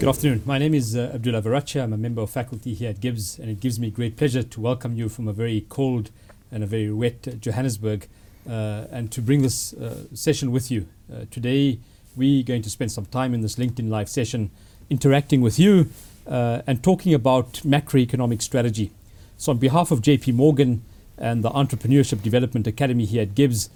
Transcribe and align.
Good 0.00 0.08
afternoon. 0.08 0.42
My 0.46 0.56
name 0.56 0.72
is 0.72 0.96
uh, 0.96 1.12
Abdullah 1.12 1.42
Verachia. 1.42 1.82
I'm 1.82 1.92
a 1.92 1.98
member 1.98 2.22
of 2.22 2.30
faculty 2.30 2.72
here 2.72 2.88
at 2.88 3.00
GIBS, 3.00 3.38
and 3.38 3.50
it 3.50 3.60
gives 3.60 3.78
me 3.78 3.90
great 3.90 4.16
pleasure 4.16 4.42
to 4.42 4.58
welcome 4.58 4.96
you 4.96 5.10
from 5.10 5.28
a 5.28 5.32
very 5.34 5.66
cold 5.68 6.10
and 6.50 6.64
a 6.64 6.66
very 6.66 6.90
wet 6.90 7.38
Johannesburg 7.38 8.08
uh, 8.48 8.86
and 8.90 9.12
to 9.12 9.20
bring 9.20 9.42
this 9.42 9.74
uh, 9.74 10.06
session 10.14 10.52
with 10.52 10.70
you. 10.70 10.88
Uh, 11.12 11.26
today, 11.30 11.80
we're 12.16 12.42
going 12.42 12.62
to 12.62 12.70
spend 12.70 12.90
some 12.90 13.04
time 13.04 13.34
in 13.34 13.42
this 13.42 13.56
LinkedIn 13.56 13.90
Live 13.90 14.08
session 14.08 14.50
interacting 14.88 15.42
with 15.42 15.58
you 15.58 15.90
uh, 16.26 16.62
and 16.66 16.82
talking 16.82 17.12
about 17.12 17.52
macroeconomic 17.56 18.40
strategy. 18.40 18.92
So, 19.36 19.52
on 19.52 19.58
behalf 19.58 19.90
of 19.90 20.00
JP 20.00 20.32
Morgan 20.32 20.82
and 21.18 21.44
the 21.44 21.50
Entrepreneurship 21.50 22.22
Development 22.22 22.66
Academy 22.66 23.04
here 23.04 23.20
at 23.20 23.34
GIBS, 23.34 23.68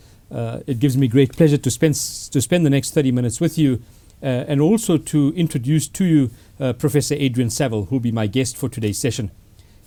it 0.66 0.78
gives 0.78 0.96
me 0.96 1.06
great 1.06 1.34
pleasure 1.34 1.58
to 1.58 1.70
spend, 1.70 1.96
to 1.96 2.40
spend 2.40 2.64
the 2.64 2.70
next 2.70 2.94
30 2.94 3.12
minutes 3.12 3.42
with 3.42 3.58
you 3.58 3.82
and 4.22 4.60
also 4.60 4.96
to 4.96 5.32
introduce 5.36 5.88
to 5.88 6.04
you 6.04 6.30
uh, 6.60 6.72
Professor 6.72 7.14
Adrian 7.14 7.50
Saville, 7.50 7.86
who 7.86 7.96
will 7.96 8.00
be 8.00 8.12
my 8.12 8.26
guest 8.26 8.56
for 8.56 8.68
today's 8.68 8.98
session. 8.98 9.30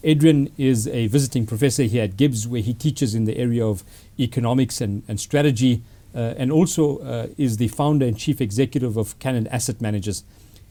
Adrian 0.04 0.52
is 0.58 0.88
a 0.88 1.08
visiting 1.08 1.46
professor 1.46 1.84
here 1.84 2.04
at 2.04 2.18
GIBS, 2.18 2.48
where 2.48 2.62
he 2.62 2.74
teaches 2.74 3.16
in 3.16 3.26
the 3.26 3.38
area 3.38 3.66
of 3.66 3.84
economics 4.20 4.80
and, 4.80 5.04
and 5.08 5.20
strategy, 5.20 5.82
uh, 6.14 6.34
and 6.38 6.52
also 6.52 7.00
uh, 7.00 7.28
is 7.38 7.58
the 7.58 7.68
founder 7.68 8.06
and 8.06 8.18
chief 8.18 8.40
executive 8.40 8.96
of 8.96 9.18
Cannon 9.20 9.48
Asset 9.48 9.82
Managers. 9.82 10.24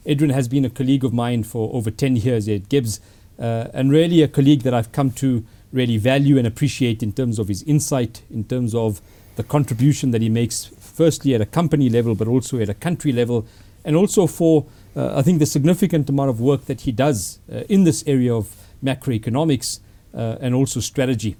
Adrian 0.05 0.33
has 0.33 0.47
been 0.47 0.63
a 0.63 0.69
colleague 0.69 1.03
of 1.03 1.13
mine 1.13 1.43
for 1.43 1.73
over 1.73 1.91
10 1.91 2.15
years 2.15 2.47
at 2.47 2.69
GIBS, 2.69 2.99
uh, 3.39 3.67
and 3.73 3.91
really 3.91 4.21
a 4.21 4.27
colleague 4.27 4.61
that 4.61 4.73
I've 4.73 4.91
come 4.91 5.11
to 5.11 5.45
really 5.71 5.97
value 5.97 6.37
and 6.37 6.47
appreciate 6.47 7.03
in 7.03 7.11
terms 7.11 7.37
of 7.37 7.49
his 7.49 7.63
insight, 7.63 8.21
in 8.31 8.45
terms 8.45 8.73
of 8.73 9.01
the 9.35 9.43
contribution 9.43 10.11
that 10.11 10.21
he 10.21 10.29
makes 10.29 10.65
firstly 10.97 11.35
at 11.35 11.41
a 11.41 11.45
company 11.45 11.89
level, 11.89 12.15
but 12.15 12.27
also 12.27 12.59
at 12.59 12.69
a 12.69 12.73
country 12.73 13.11
level, 13.11 13.45
and 13.85 13.95
also 13.95 14.25
for, 14.25 14.65
uh, 14.95 15.15
I 15.19 15.21
think, 15.21 15.37
the 15.37 15.45
significant 15.45 16.09
amount 16.09 16.31
of 16.31 16.41
work 16.41 16.65
that 16.65 16.81
he 16.81 16.91
does 16.91 17.39
uh, 17.51 17.59
in 17.69 17.83
this 17.83 18.03
area 18.07 18.33
of 18.33 18.55
macroeconomics 18.83 19.79
uh, 20.13 20.37
and 20.41 20.55
also 20.55 20.79
strategy. 20.79 21.35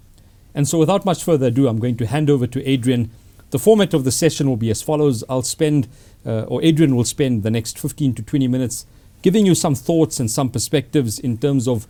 And 0.54 0.67
so, 0.67 0.78
without 0.78 1.06
much 1.06 1.23
further 1.23 1.48
ado, 1.48 1.67
I'm 1.67 1.80
going 1.80 1.98
to 1.98 2.06
hand 2.06 2.30
over 2.30 2.45
to 2.48 2.70
Adrian. 2.70 3.09
The 3.50 3.59
format 3.59 3.94
of 3.94 4.04
the 4.04 4.12
session 4.12 4.48
will 4.48 4.58
be 4.58 4.70
as 4.70 4.82
follows 4.82 5.23
I'll 5.28 5.42
spend, 5.42 5.88
uh, 6.26 6.44
or 6.44 6.64
Adrian 6.64 6.95
will 6.95 7.06
spend 7.06 7.44
the 7.44 7.52
next 7.52 7.80
15 7.80 8.14
to 8.16 8.22
20 8.22 8.48
minutes 8.48 8.86
giving 9.23 9.45
you 9.45 9.56
some 9.56 9.73
thoughts 9.73 10.20
and 10.20 10.30
some 10.30 10.50
perspectives 10.50 11.17
in 11.17 11.38
terms 11.38 11.67
of 11.67 11.88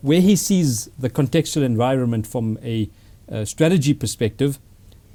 where 0.00 0.20
he 0.20 0.34
sees 0.34 0.86
the 0.98 1.10
contextual 1.10 1.62
environment 1.62 2.26
from 2.26 2.58
a 2.62 2.88
uh, 3.30 3.44
strategy 3.44 3.92
perspective. 3.92 4.58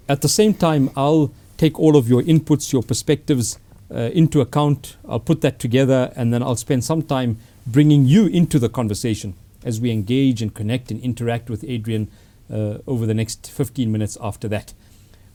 At 0.08 0.22
the 0.22 0.30
same 0.30 0.54
time, 0.54 0.92
I'll 0.96 1.34
take 1.58 1.80
all 1.80 1.96
of 1.96 2.08
your 2.08 2.22
inputs, 2.24 2.72
your 2.74 2.84
perspectives 2.84 3.60
uh, 3.94 4.10
into 4.14 4.42
account. 4.42 4.98
I'll 5.08 5.20
put 5.20 5.42
that 5.42 5.60
together 5.60 6.12
and 6.16 6.34
then 6.34 6.44
I'll 6.44 6.56
spend 6.56 6.84
some 6.84 7.02
time 7.02 7.38
bringing 7.68 8.06
you 8.06 8.28
into 8.28 8.60
the 8.60 8.70
conversation 8.70 9.36
as 9.64 9.82
we 9.82 9.92
engage 9.92 10.42
and 10.42 10.54
connect 10.54 10.92
and 10.92 11.00
interact 11.02 11.50
with 11.50 11.64
Adrian 11.64 12.10
uh, 12.52 12.78
over 12.86 13.06
the 13.06 13.14
next 13.14 13.50
15 13.50 13.92
minutes 13.92 14.18
after 14.22 14.48
that. 14.50 14.74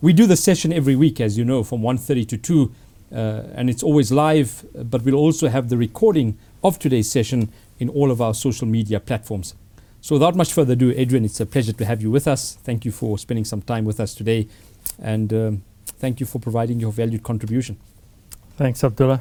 We 0.01 0.13
do 0.13 0.27
the 0.27 0.37
session 0.37 0.73
every 0.73 0.97
week, 0.97 1.21
as 1.21 1.37
you 1.37 1.45
know, 1.45 1.63
from 1.63 1.83
1.30 1.83 2.29
to 2.29 2.37
2, 2.39 2.73
uh, 3.13 3.17
and 3.55 3.69
it's 3.69 3.83
always 3.83 4.13
live, 4.13 4.65
but 4.75 5.03
we'll 5.03 5.17
also 5.17 5.49
have 5.49 5.69
the 5.69 5.77
recording 5.77 6.39
of 6.63 6.79
today's 6.79 7.11
session 7.11 7.53
in 7.79 7.89
all 7.89 8.11
of 8.11 8.21
our 8.21 8.33
social 8.33 8.67
media 8.67 9.01
platforms. 9.01 9.55
So 10.01 10.15
without 10.15 10.35
much 10.35 10.53
further 10.53 10.73
ado, 10.73 10.93
Adrian, 10.97 11.25
it's 11.25 11.41
a 11.41 11.47
pleasure 11.47 11.73
to 11.73 11.85
have 11.85 12.01
you 12.01 12.11
with 12.11 12.27
us. 12.27 12.55
Thank 12.63 12.85
you 12.85 12.93
for 12.93 13.19
spending 13.19 13.45
some 13.45 13.61
time 13.61 13.85
with 13.85 14.01
us 14.01 14.15
today. 14.15 14.49
And 15.03 15.33
um, 15.33 15.63
thank 15.99 16.21
you 16.21 16.27
for 16.27 16.39
providing 16.39 16.81
your 16.81 16.93
valued 16.93 17.23
contribution. 17.23 17.77
Thanks, 18.57 18.85
Abdullah. 18.85 19.21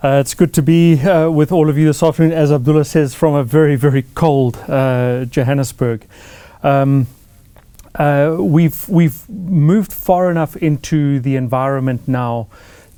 Uh, 0.00 0.18
it's 0.20 0.32
good 0.34 0.54
to 0.54 0.62
be 0.62 1.00
uh, 1.00 1.28
with 1.28 1.50
all 1.50 1.68
of 1.68 1.76
you 1.76 1.86
this 1.86 2.04
afternoon, 2.04 2.30
as 2.32 2.52
Abdullah 2.52 2.84
says, 2.84 3.14
from 3.14 3.34
a 3.34 3.42
very, 3.42 3.74
very 3.74 4.04
cold 4.14 4.56
uh, 4.68 5.24
Johannesburg. 5.24 6.06
Um, 6.62 7.08
uh, 7.96 8.36
we've 8.38 8.88
we've 8.88 9.28
moved 9.28 9.92
far 9.92 10.30
enough 10.30 10.54
into 10.56 11.18
the 11.18 11.34
environment 11.34 12.06
now 12.06 12.46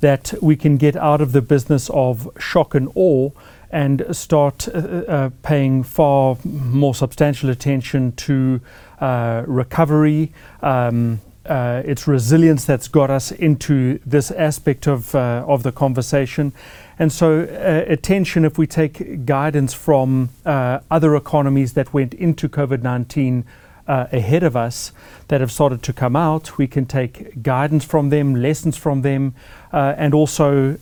that 0.01 0.33
we 0.43 0.55
can 0.55 0.77
get 0.77 0.95
out 0.95 1.21
of 1.21 1.31
the 1.31 1.41
business 1.41 1.89
of 1.89 2.29
shock 2.37 2.75
and 2.75 2.91
awe 2.93 3.31
and 3.71 4.05
start 4.11 4.67
uh, 4.67 4.71
uh, 4.71 5.29
paying 5.41 5.81
far 5.81 6.37
more 6.43 6.93
substantial 6.93 7.49
attention 7.49 8.11
to 8.11 8.61
recovery. 8.99 10.31
Um, 10.61 11.19
uh, 11.51 11.81
it's 11.83 12.07
resilience 12.07 12.63
that's 12.63 12.87
got 12.87 13.09
us 13.09 13.29
into 13.33 13.99
this 14.05 14.31
aspect 14.31 14.87
of, 14.87 15.13
uh, 15.13 15.43
of 15.45 15.63
the 15.63 15.71
conversation. 15.71 16.53
And 16.97 17.11
so, 17.11 17.41
uh, 17.41 17.91
attention, 17.91 18.45
if 18.45 18.57
we 18.57 18.65
take 18.65 19.25
guidance 19.25 19.73
from 19.73 20.29
uh, 20.45 20.79
other 20.89 21.13
economies 21.13 21.73
that 21.73 21.93
went 21.93 22.13
into 22.13 22.47
COVID 22.47 22.83
19 22.83 23.43
uh, 23.85 24.07
ahead 24.13 24.43
of 24.43 24.55
us 24.55 24.93
that 25.27 25.41
have 25.41 25.51
started 25.51 25.83
to 25.83 25.91
come 25.91 26.15
out, 26.15 26.57
we 26.57 26.67
can 26.67 26.85
take 26.85 27.43
guidance 27.43 27.83
from 27.83 28.11
them, 28.11 28.33
lessons 28.33 28.77
from 28.77 29.01
them, 29.01 29.35
uh, 29.73 29.93
and 29.97 30.13
also 30.13 30.77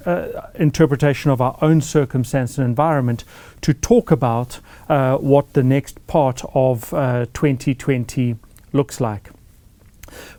interpretation 0.54 1.32
of 1.32 1.42
our 1.42 1.58
own 1.64 1.82
circumstance 1.82 2.60
and 2.60 2.68
environment 2.68 3.24
to 3.62 3.74
talk 3.74 4.12
about 4.12 4.60
what 4.88 5.54
the 5.54 5.64
next 5.64 6.06
part 6.06 6.44
of 6.54 6.92
2020 6.92 8.36
looks 8.72 9.02
like. 9.02 9.32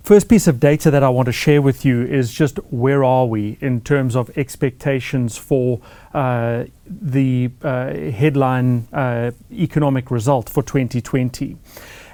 First 0.02 0.28
piece 0.28 0.46
of 0.46 0.60
data 0.60 0.90
that 0.90 1.02
I 1.02 1.08
want 1.08 1.26
to 1.26 1.32
share 1.32 1.62
with 1.62 1.84
you 1.84 2.02
is 2.02 2.32
just 2.32 2.56
where 2.70 3.04
are 3.04 3.26
we 3.26 3.58
in 3.60 3.80
terms 3.80 4.16
of 4.16 4.36
expectations 4.36 5.36
for 5.36 5.80
uh, 6.14 6.64
the 6.86 7.50
uh, 7.62 7.92
headline 7.92 8.88
uh, 8.92 9.30
economic 9.52 10.10
result 10.10 10.48
for 10.48 10.62
2020. 10.62 11.56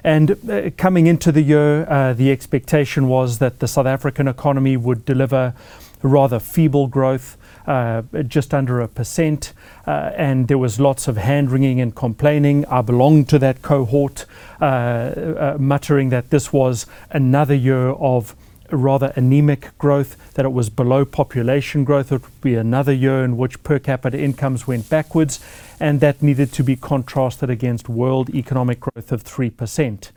And 0.05 0.51
uh, 0.51 0.71
coming 0.77 1.07
into 1.07 1.33
the 1.33 1.43
year, 1.43 1.89
uh, 1.91 2.13
the 2.13 2.31
expectation 2.31 3.09
was 3.09 3.39
that 3.39 3.59
the 3.59 3.67
South 3.67 3.87
African 3.87 4.29
economy 4.29 4.77
would 4.77 5.05
deliver 5.05 5.55
rather 6.03 6.39
feeble 6.39 6.87
growth 6.87 7.37
uh, 7.67 8.03
just 8.27 8.55
under 8.55 8.81
a 8.81 8.89
percent, 8.89 9.53
uh, 9.87 10.13
and 10.17 10.49
there 10.49 10.59
was 10.59 10.79
lots 10.79 11.09
of 11.09 11.17
hand 11.17 11.51
wringing 11.51 11.81
and 11.81 11.95
complaining. 11.95 12.65
I 12.67 12.83
belonged 12.83 13.29
to 13.31 13.39
that 13.41 13.63
cohort, 13.63 14.27
uh, 14.61 14.65
uh, 14.65 15.57
muttering 15.59 16.11
that 16.11 16.31
this 16.31 16.53
was 16.53 16.87
another 17.11 17.55
year 17.55 17.91
of 17.91 18.35
rather 18.71 19.13
anemic 19.17 19.77
growth, 19.79 20.35
that 20.35 20.45
it 20.45 20.53
was 20.53 20.71
below 20.71 21.05
population 21.05 21.85
growth. 21.85 22.13
It 22.13 22.23
would 22.23 22.41
be 22.41 22.55
another 22.55 22.93
year 22.93 23.25
in 23.25 23.37
which 23.37 23.63
per 23.63 23.79
capita 23.79 24.19
incomes 24.19 24.67
went 24.67 24.89
backwards, 24.89 25.41
and 25.79 26.01
that 26.01 26.23
needed 26.23 26.53
to 26.55 26.65
be 26.65 26.77
contrasted 26.77 27.51
against 27.51 27.89
world 27.89 28.31
economic 28.31 28.81
growth 28.81 29.13
of 29.13 29.25
3%. 29.25 30.11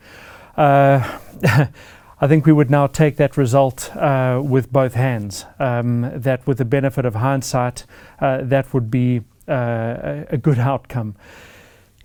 Uh, 0.56 1.18
I 2.22 2.28
think 2.28 2.44
we 2.44 2.52
would 2.52 2.70
now 2.70 2.86
take 2.86 3.16
that 3.16 3.38
result 3.38 3.96
uh, 3.96 4.42
with 4.44 4.70
both 4.70 4.92
hands. 4.92 5.46
Um, 5.58 6.10
that, 6.14 6.46
with 6.46 6.58
the 6.58 6.66
benefit 6.66 7.06
of 7.06 7.14
hindsight, 7.14 7.86
uh, 8.20 8.42
that 8.42 8.74
would 8.74 8.90
be 8.90 9.22
uh, 9.48 10.24
a 10.28 10.36
good 10.36 10.58
outcome. 10.58 11.16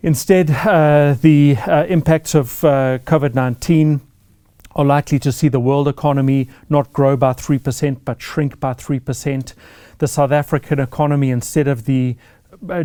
Instead, 0.02 0.52
uh, 0.52 1.16
the 1.22 1.58
uh, 1.68 1.86
impacts 1.88 2.34
of 2.34 2.64
uh, 2.64 3.00
COVID 3.00 3.36
19 3.36 4.00
are 4.76 4.86
likely 4.86 5.20
to 5.20 5.34
see 5.34 5.50
the 5.50 5.60
world 5.60 5.88
economy 5.88 6.48
not 6.70 6.94
grow 6.94 7.18
by 7.18 7.34
3% 7.34 7.98
but 8.06 8.22
shrink 8.22 8.60
by 8.60 8.74
3%. 8.74 9.54
The 9.98 10.08
South 10.08 10.32
African 10.32 10.80
economy, 10.80 11.30
instead 11.30 11.68
of 11.68 11.86
the 11.86 12.16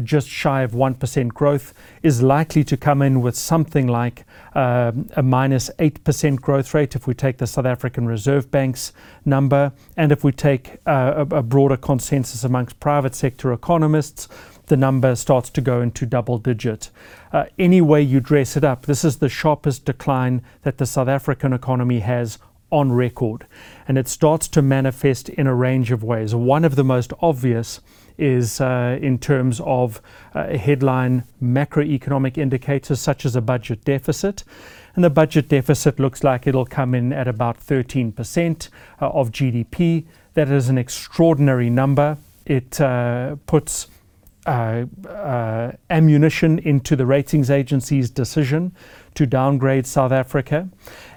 just 0.03 0.29
shy 0.29 0.63
of 0.63 0.73
1% 0.73 1.29
growth 1.29 1.75
is 2.03 2.23
likely 2.23 2.65
to 2.65 2.77
come 2.77 3.03
in 3.03 3.21
with 3.21 3.37
something 3.37 3.87
like 3.87 4.25
uh, 4.55 4.93
a 5.17 5.23
minus 5.23 5.71
8% 5.79 6.41
growth 6.41 6.75
rate 6.75 6.95
if 6.95 7.07
we 7.07 7.15
take 7.15 7.39
the 7.39 7.47
South 7.47 7.67
African 7.67 8.07
Reserve 8.07 8.51
Bank's 8.51 8.93
number. 9.25 9.73
And 9.97 10.13
if 10.13 10.25
we 10.25 10.33
take 10.33 10.79
uh, 10.87 11.25
a, 11.31 11.37
a, 11.37 11.43
broader 11.43 11.77
consensus 11.77 12.45
amongst 12.45 12.81
private 12.81 13.15
sector 13.15 13.53
economists, 13.53 14.29
the 14.67 14.77
number 14.77 15.15
starts 15.17 15.51
to 15.51 15.61
go 15.61 15.81
into 15.81 16.07
double 16.07 16.39
digit. 16.39 16.91
Uh, 17.33 17.45
any 17.59 17.81
way 17.81 18.01
you 18.03 18.21
dress 18.21 18.57
it 18.57 18.65
up, 18.65 18.87
this 18.87 19.05
is 19.05 19.19
the 19.19 19.29
sharpest 19.29 19.85
decline 19.85 20.43
that 20.63 20.79
the 20.79 20.87
South 20.87 21.09
African 21.09 21.53
economy 21.53 22.01
has 22.01 22.39
on 22.71 22.93
record. 22.93 23.47
And 23.87 23.99
it 23.99 24.09
starts 24.09 24.49
to 24.49 24.63
manifest 24.63 25.29
in 25.29 25.47
a 25.47 25.55
range 25.55 25.91
of 25.91 26.03
ways. 26.03 26.35
One 26.35 26.65
of 26.65 26.77
the 26.77 26.85
most 26.85 27.13
obvious 27.21 27.81
is 28.21 28.61
uh, 28.61 28.99
in 29.01 29.19
terms 29.19 29.61
of 29.65 30.01
uh, 30.35 30.57
headline 30.57 31.25
macroeconomic 31.43 32.37
indicators 32.37 33.01
such 33.01 33.25
as 33.25 33.35
a 33.35 33.41
budget 33.41 33.85
deficit. 33.85 34.45
And 34.95 35.05
the 35.05 35.11
budget 35.11 35.49
deficit 35.49 35.99
looks 35.99 36.23
like 36.23 36.47
it'll 36.47 36.67
come 36.67 36.95
in 36.95 37.13
at 37.13 37.27
about 37.27 37.59
13% 37.59 38.69
uh, 39.01 39.09
of 39.09 39.31
GDP. 39.31 40.05
That 40.35 40.51
is 40.51 40.69
an 40.69 40.79
extraordinary 40.79 41.71
number. 41.71 42.19
It 42.45 42.81
uh, 42.81 43.37
puts 43.47 43.87
uh, 44.47 44.87
uh, 45.09 45.73
ammunition 45.91 46.59
into 46.59 46.97
the 46.97 47.07
ratings 47.07 47.51
agency's 47.51 48.11
decision 48.11 48.75
to 49.15 49.27
downgrade 49.27 49.87
South 49.87 50.13
Africa. 50.13 50.69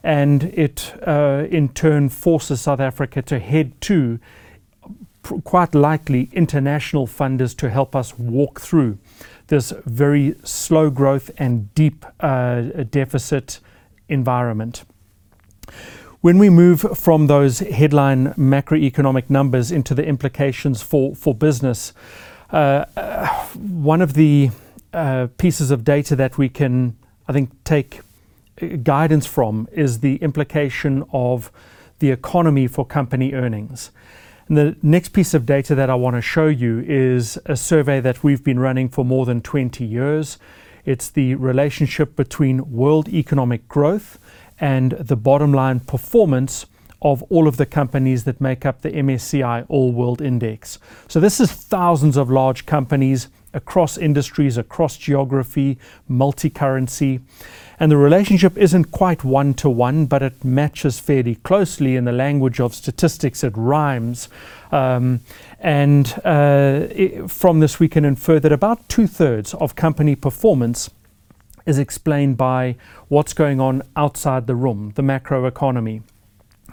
And 0.03 0.43
it, 0.43 0.93
in 1.07 1.69
turn, 1.69 2.09
forces 2.09 2.61
South 2.61 2.79
Africa 2.79 3.21
to 3.23 3.39
head 3.39 3.79
to 3.81 4.19
quite 5.43 5.73
likely 5.73 6.29
international 6.33 7.07
funders 7.07 7.55
to 7.57 7.69
help 7.69 7.95
us 7.95 8.17
walk 8.17 8.59
through 8.59 8.97
this 9.47 9.73
very 9.85 10.35
slow 10.43 10.89
growth 10.89 11.31
and 11.37 11.73
deep 11.75 12.05
uh, 12.19 12.61
deficit 12.89 13.59
environment. 14.07 14.83
When 16.21 16.37
we 16.37 16.49
move 16.49 16.81
from 16.97 17.27
those 17.27 17.59
headline 17.59 18.33
macroeconomic 18.35 19.29
numbers 19.29 19.71
into 19.71 19.93
the 19.93 20.05
implications 20.05 20.81
for, 20.81 21.15
for 21.15 21.35
business, 21.35 21.93
uh, 22.51 22.85
uh, 22.95 23.27
one 23.55 24.01
of 24.01 24.13
the 24.13 24.51
uh, 24.93 25.27
pieces 25.37 25.71
of 25.71 25.83
data 25.83 26.15
that 26.15 26.37
we 26.37 26.47
can, 26.47 26.95
I 27.27 27.33
think, 27.33 27.51
take 27.63 28.01
uh, 28.61 28.67
guidance 28.83 29.25
from 29.25 29.67
is 29.71 29.99
the 29.99 30.15
implication 30.17 31.03
of 31.11 31.51
the 31.99 32.11
economy 32.11 32.67
for 32.67 32.85
company 32.85 33.33
earnings. 33.33 33.91
And 34.47 34.57
the 34.57 34.75
next 34.81 35.09
piece 35.09 35.33
of 35.33 35.45
data 35.45 35.73
that 35.75 35.89
I 35.89 35.95
want 35.95 36.15
to 36.15 36.21
show 36.21 36.47
you 36.47 36.83
is 36.85 37.39
a 37.45 37.55
survey 37.55 37.99
that 38.01 38.23
we've 38.23 38.43
been 38.43 38.59
running 38.59 38.89
for 38.89 39.05
more 39.05 39.25
than 39.25 39.41
20 39.41 39.85
years. 39.85 40.37
It's 40.85 41.09
the 41.09 41.35
relationship 41.35 42.15
between 42.15 42.71
world 42.71 43.07
economic 43.07 43.67
growth 43.69 44.19
and 44.59 44.91
the 44.91 45.15
bottom 45.15 45.53
line 45.53 45.79
performance 45.79 46.65
of 47.01 47.21
all 47.23 47.47
of 47.47 47.57
the 47.57 47.65
companies 47.65 48.23
that 48.23 48.39
make 48.39 48.65
up 48.65 48.81
the 48.81 48.91
MSCI 48.91 49.65
All 49.67 49.91
World 49.91 50.21
Index. 50.21 50.79
So, 51.07 51.19
this 51.19 51.39
is 51.39 51.51
thousands 51.51 52.15
of 52.15 52.29
large 52.29 52.65
companies 52.65 53.27
across 53.53 53.97
industries, 53.97 54.57
across 54.57 54.97
geography, 54.97 55.77
multi 56.07 56.49
currency. 56.49 57.19
And 57.79 57.91
the 57.91 57.97
relationship 57.97 58.57
isn't 58.57 58.91
quite 58.91 59.23
one 59.23 59.53
to 59.55 59.69
one, 59.69 60.05
but 60.05 60.21
it 60.21 60.43
matches 60.43 60.99
fairly 60.99 61.35
closely 61.35 61.95
in 61.95 62.05
the 62.05 62.11
language 62.11 62.59
of 62.59 62.73
statistics, 62.73 63.43
it 63.43 63.53
rhymes. 63.55 64.29
Um, 64.71 65.21
and 65.59 66.13
uh, 66.23 66.87
it, 66.91 67.31
from 67.31 67.59
this, 67.59 67.79
we 67.79 67.87
can 67.87 68.05
infer 68.05 68.39
that 68.39 68.51
about 68.51 68.87
two 68.89 69.07
thirds 69.07 69.53
of 69.55 69.75
company 69.75 70.15
performance 70.15 70.89
is 71.65 71.79
explained 71.79 72.37
by 72.37 72.75
what's 73.07 73.33
going 73.33 73.59
on 73.59 73.81
outside 73.95 74.47
the 74.47 74.55
room, 74.55 74.91
the 74.95 75.01
macro 75.01 75.45
economy. 75.45 76.01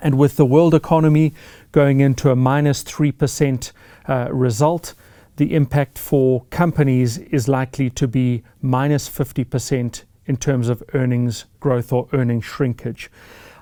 And 0.02 0.18
with 0.18 0.36
the 0.36 0.46
world 0.46 0.74
economy 0.74 1.34
going 1.72 2.00
into 2.00 2.30
a 2.30 2.36
minus 2.36 2.82
3% 2.82 3.72
uh, 4.08 4.28
result, 4.32 4.94
the 5.36 5.54
impact 5.54 5.98
for 5.98 6.44
companies 6.50 7.18
is 7.18 7.48
likely 7.48 7.90
to 7.90 8.08
be 8.08 8.42
minus 8.60 9.08
50% 9.08 10.04
in 10.30 10.36
terms 10.36 10.68
of 10.68 10.80
earnings 10.94 11.44
growth 11.58 11.92
or 11.92 12.08
earnings 12.12 12.44
shrinkage. 12.44 13.10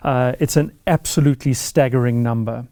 Uh, 0.03 0.35
it's 0.39 0.57
an 0.57 0.71
absolutely 0.87 1.55
staggering 1.55 2.23
number. 2.23 2.67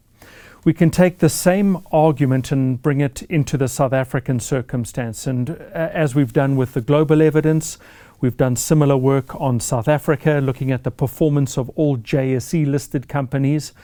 We 0.65 0.75
can 0.75 0.91
take 0.91 1.19
the 1.19 1.31
same 1.31 1.79
argument 1.91 2.53
and 2.53 2.83
bring 2.83 3.01
it 3.01 3.23
into 3.23 3.57
the 3.57 3.69
South 3.69 3.95
African 3.95 4.39
circumstance. 4.39 5.27
And 5.27 5.51
uh, 5.51 5.55
as 5.73 6.15
we've 6.15 6.33
done 6.33 6.57
with 6.57 6.75
the 6.75 6.81
global 6.81 7.23
evidence, 7.23 7.79
We've 8.19 8.37
done 8.37 8.57
similar 8.57 8.97
work 8.97 9.39
on 9.39 9.61
South 9.61 9.89
Africa, 9.89 10.41
looking 10.43 10.73
at 10.73 10.85
the 10.85 10.91
performance 10.91 11.59
of 11.59 11.69
all 11.71 11.99
JSE 11.99 12.67
listed 12.67 13.09
companies. 13.09 13.75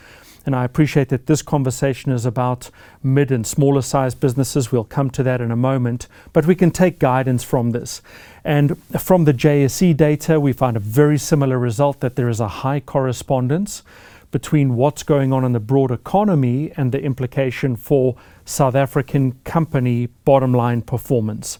And 0.45 0.55
I 0.55 0.65
appreciate 0.65 1.09
that 1.09 1.27
this 1.27 1.41
conversation 1.41 2.11
is 2.11 2.25
about 2.25 2.71
mid 3.03 3.31
and 3.31 3.45
smaller 3.45 3.83
sized 3.83 4.19
businesses. 4.19 4.71
We'll 4.71 4.83
come 4.83 5.09
to 5.11 5.23
that 5.23 5.39
in 5.39 5.51
a 5.51 5.55
moment. 5.55 6.07
But 6.33 6.47
we 6.47 6.55
can 6.55 6.71
take 6.71 6.97
guidance 6.97 7.43
from 7.43 7.71
this. 7.71 8.01
And 8.45 8.77
from 8.99 9.23
the 9.25 9.33
JSE 9.33 9.95
data, 9.95 10.39
we 10.39 10.53
find 10.53 10.75
a 10.75 10.79
very 10.79 11.17
similar 11.17 11.57
result 11.57 12.01
that 12.01 12.15
there 12.15 12.29
is 12.29 12.39
a 12.39 12.47
high 12.47 12.79
correspondence 12.81 13.83
between 14.31 14.75
what's 14.75 15.03
going 15.03 15.31
on 15.31 15.45
in 15.45 15.53
the 15.53 15.59
broad 15.59 15.91
economy 15.91 16.71
and 16.75 16.91
the 16.91 17.01
implication 17.01 17.75
for 17.75 18.15
South 18.45 18.75
African 18.75 19.33
company 19.43 20.07
bottom 20.25 20.53
line 20.53 20.81
performance. 20.81 21.59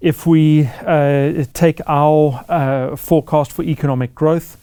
If 0.00 0.26
we 0.26 0.66
uh, 0.84 1.44
take 1.54 1.80
our 1.86 2.44
uh, 2.48 2.96
forecast 2.96 3.50
for 3.50 3.62
economic 3.62 4.14
growth 4.14 4.58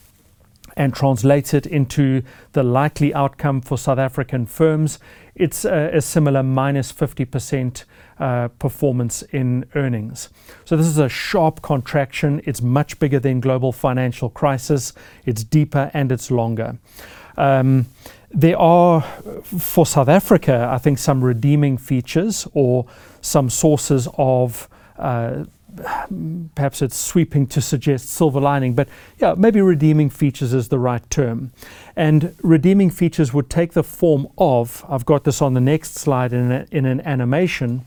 and 0.76 0.94
translate 0.94 1.54
it 1.54 1.66
into 1.66 2.24
the 2.54 2.64
likely 2.64 3.14
outcome 3.14 3.62
for 3.62 3.78
South 3.78 4.00
African 4.00 4.46
firms, 4.46 5.00
it's 5.36 5.66
a, 5.66 5.92
a 5.94 6.02
similar 6.02 6.44
minus 6.44 6.92
50% 6.92 7.86
uh, 8.20 8.48
performance 8.60 9.22
in 9.24 9.66
earnings. 9.76 10.30
So 10.66 10.78
this 10.78 10.88
is 10.88 10.98
a 10.98 11.10
sharp 11.10 11.62
contraction. 11.62 12.42
It's 12.46 12.62
much 12.62 13.00
bigger 13.00 13.20
than 13.20 13.40
global 13.40 13.72
financial 13.72 14.30
crisis. 14.30 14.94
It's 15.26 15.44
deeper 15.44 15.90
and 15.94 16.12
it's 16.12 16.30
longer. 16.30 16.78
Um, 17.38 17.88
there 18.32 18.58
are, 18.58 19.02
for 19.02 19.86
South 19.86 20.10
Africa, 20.10 20.68
I 20.72 20.78
think, 20.80 20.98
some 20.98 21.24
redeeming 21.24 21.78
features 21.78 22.48
or 22.54 22.86
some 23.22 23.50
sources 23.50 24.08
of 24.18 24.68
uh, 24.98 25.46
perhaps 26.56 26.82
it's 26.82 26.98
sweeping 26.98 27.48
to 27.48 27.62
suggest 27.62 28.10
silver 28.10 28.40
lining, 28.40 28.74
but 28.74 28.88
yeah, 29.18 29.34
maybe 29.38 29.62
redeeming 29.62 30.10
features 30.10 30.54
is 30.54 30.70
the 30.70 30.80
right 30.80 31.08
term. 31.10 31.52
And 31.96 32.36
redeeming 32.42 32.90
features 32.90 33.34
would 33.34 33.50
take 33.50 33.74
the 33.74 33.84
form 33.84 34.28
of, 34.38 34.86
I've 34.88 35.06
got 35.06 35.24
this 35.24 35.42
on 35.42 35.54
the 35.54 35.62
next 35.62 35.96
slide 35.96 36.34
in, 36.34 36.52
a, 36.52 36.66
in 36.72 36.86
an 36.86 37.02
animation, 37.02 37.86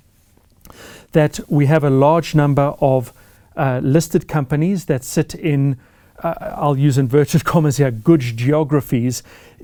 that 1.12 1.38
we 1.48 1.66
have 1.66 1.84
a 1.84 1.90
large 1.90 2.34
number 2.34 2.74
of 2.80 3.12
uh, 3.56 3.80
listed 3.82 4.28
companies 4.28 4.86
that 4.86 5.04
sit 5.04 5.34
in, 5.34 5.78
uh, 6.22 6.34
I'll 6.40 6.76
use 6.76 6.98
inverted 6.98 7.44
commas 7.46 7.76
here, 7.76 7.90
good 7.90 8.20
geographies, 8.20 9.22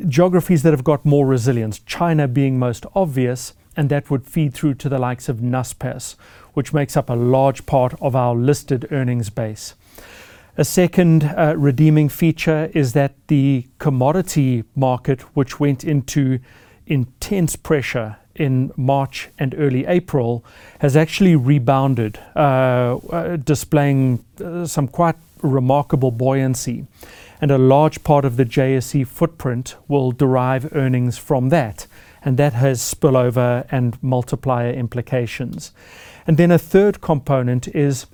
geographies 0.09 0.63
that 0.63 0.73
have 0.73 0.85
got 0.85 1.05
more 1.05 1.27
resilience, 1.27 1.81
China 1.81 2.29
being 2.29 2.59
most 2.59 2.87
obvious, 2.95 3.55
and 3.77 3.89
that 3.89 4.11
would 4.11 4.27
feed 4.27 4.55
through 4.55 4.75
to 4.75 4.89
the 4.89 4.99
likes 4.99 5.29
of 5.29 5.39
Naspers 5.39 6.15
which 6.55 6.73
makes 6.73 6.97
up 6.97 7.09
a 7.09 7.15
large 7.15 7.67
part 7.67 7.95
of 8.01 8.15
our 8.15 8.35
listed 8.35 8.87
earnings 8.91 9.31
base. 9.31 9.75
A 10.59 10.65
second 10.65 11.25
uh, 11.25 11.55
redeeming 11.57 12.11
feature 12.11 12.71
is 12.75 12.93
that 12.93 13.15
the 13.29 13.67
commodity 13.79 14.65
market, 14.77 15.23
which 15.35 15.59
went 15.59 15.83
into 15.83 16.41
intense 16.87 17.57
pressure 17.57 18.19
in 18.35 18.71
March 18.77 19.31
and 19.39 19.55
early 19.57 19.87
April, 19.87 20.45
has 20.81 20.95
actually 20.95 21.37
rebounded, 21.37 22.19
uh, 22.37 22.97
uh, 22.97 23.37
displaying 23.37 24.25
some 24.67 24.89
quite 24.89 25.17
remarkable 25.43 26.11
buoyancy. 26.11 26.87
And 27.41 27.51
a 27.51 27.59
large 27.59 28.05
part 28.05 28.25
of 28.25 28.37
the 28.37 28.45
JSE 28.45 29.07
footprint 29.07 29.75
will 29.89 30.13
derive 30.13 30.75
earnings 30.77 31.19
from 31.19 31.49
that. 31.49 31.87
And 32.25 32.37
that 32.37 32.53
has 32.53 32.81
spillover 32.81 33.67
and 33.71 34.01
multiplier 34.03 34.73
implications. 34.73 35.73
And 36.27 36.37
then 36.37 36.51
a 36.51 36.59
third 36.59 37.01
component 37.01 37.69
is 37.69 38.07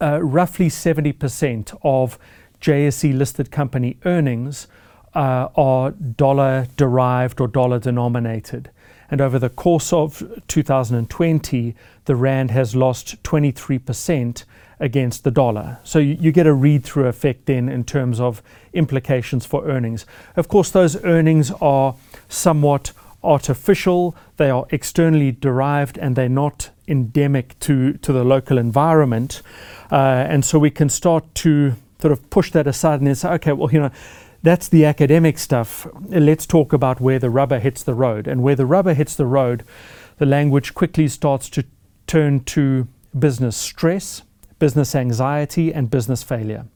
uh, 0.00 0.22
roughly 0.22 0.68
70% 0.68 1.78
of 1.82 2.18
JSE 2.60 3.16
listed 3.16 3.50
company 3.50 3.96
earnings 4.04 4.66
uh, 5.14 5.48
are 5.56 5.92
dollar 5.92 6.66
derived 6.76 7.40
or 7.40 7.48
dollar 7.48 7.78
denominated. 7.78 8.70
And 9.10 9.20
over 9.20 9.38
the 9.38 9.50
course 9.50 9.92
of 9.92 10.22
2020, 10.48 11.74
the 12.06 12.16
Rand 12.16 12.50
has 12.50 12.74
lost 12.74 13.22
23% 13.22 14.44
against 14.80 15.24
the 15.24 15.30
dollar. 15.30 15.78
So 15.84 15.98
you, 15.98 16.16
you 16.18 16.32
get 16.32 16.46
a 16.46 16.52
read 16.52 16.84
through 16.84 17.06
effect 17.06 17.46
then 17.46 17.68
in 17.68 17.84
terms 17.84 18.18
of 18.18 18.42
implications 18.72 19.46
for 19.46 19.64
earnings. 19.66 20.04
Of 20.36 20.48
course, 20.48 20.70
those 20.70 21.02
earnings 21.04 21.52
are 21.60 21.94
somewhat 22.28 22.92
artificial, 23.24 24.14
they 24.36 24.50
are 24.50 24.66
externally 24.70 25.32
derived, 25.32 25.98
and 25.98 26.14
they're 26.16 26.28
not 26.28 26.70
endemic 26.86 27.58
to, 27.60 27.94
to 27.94 28.12
the 28.12 28.24
local 28.24 28.58
environment. 28.58 29.42
Uh, 29.90 30.26
and 30.28 30.44
so 30.44 30.58
we 30.58 30.70
can 30.70 30.88
start 30.88 31.34
to 31.34 31.74
sort 32.00 32.12
of 32.12 32.28
push 32.30 32.50
that 32.50 32.66
aside 32.66 33.00
and 33.00 33.16
say, 33.16 33.28
okay, 33.30 33.52
well, 33.52 33.70
you 33.72 33.80
know, 33.80 33.90
that's 34.42 34.68
the 34.68 34.84
academic 34.84 35.38
stuff. 35.38 35.86
Let's 36.08 36.46
talk 36.46 36.72
about 36.72 37.00
where 37.00 37.18
the 37.18 37.30
rubber 37.30 37.58
hits 37.58 37.82
the 37.82 37.94
road. 37.94 38.28
And 38.28 38.42
where 38.42 38.54
the 38.56 38.66
rubber 38.66 38.92
hits 38.92 39.16
the 39.16 39.26
road, 39.26 39.64
the 40.18 40.26
language 40.26 40.74
quickly 40.74 41.08
starts 41.08 41.48
to 41.50 41.64
turn 42.06 42.40
to 42.44 42.86
business 43.18 43.56
stress, 43.56 44.22
business 44.58 44.94
anxiety, 44.94 45.72
and 45.72 45.90
business 45.90 46.22
failure. 46.22 46.66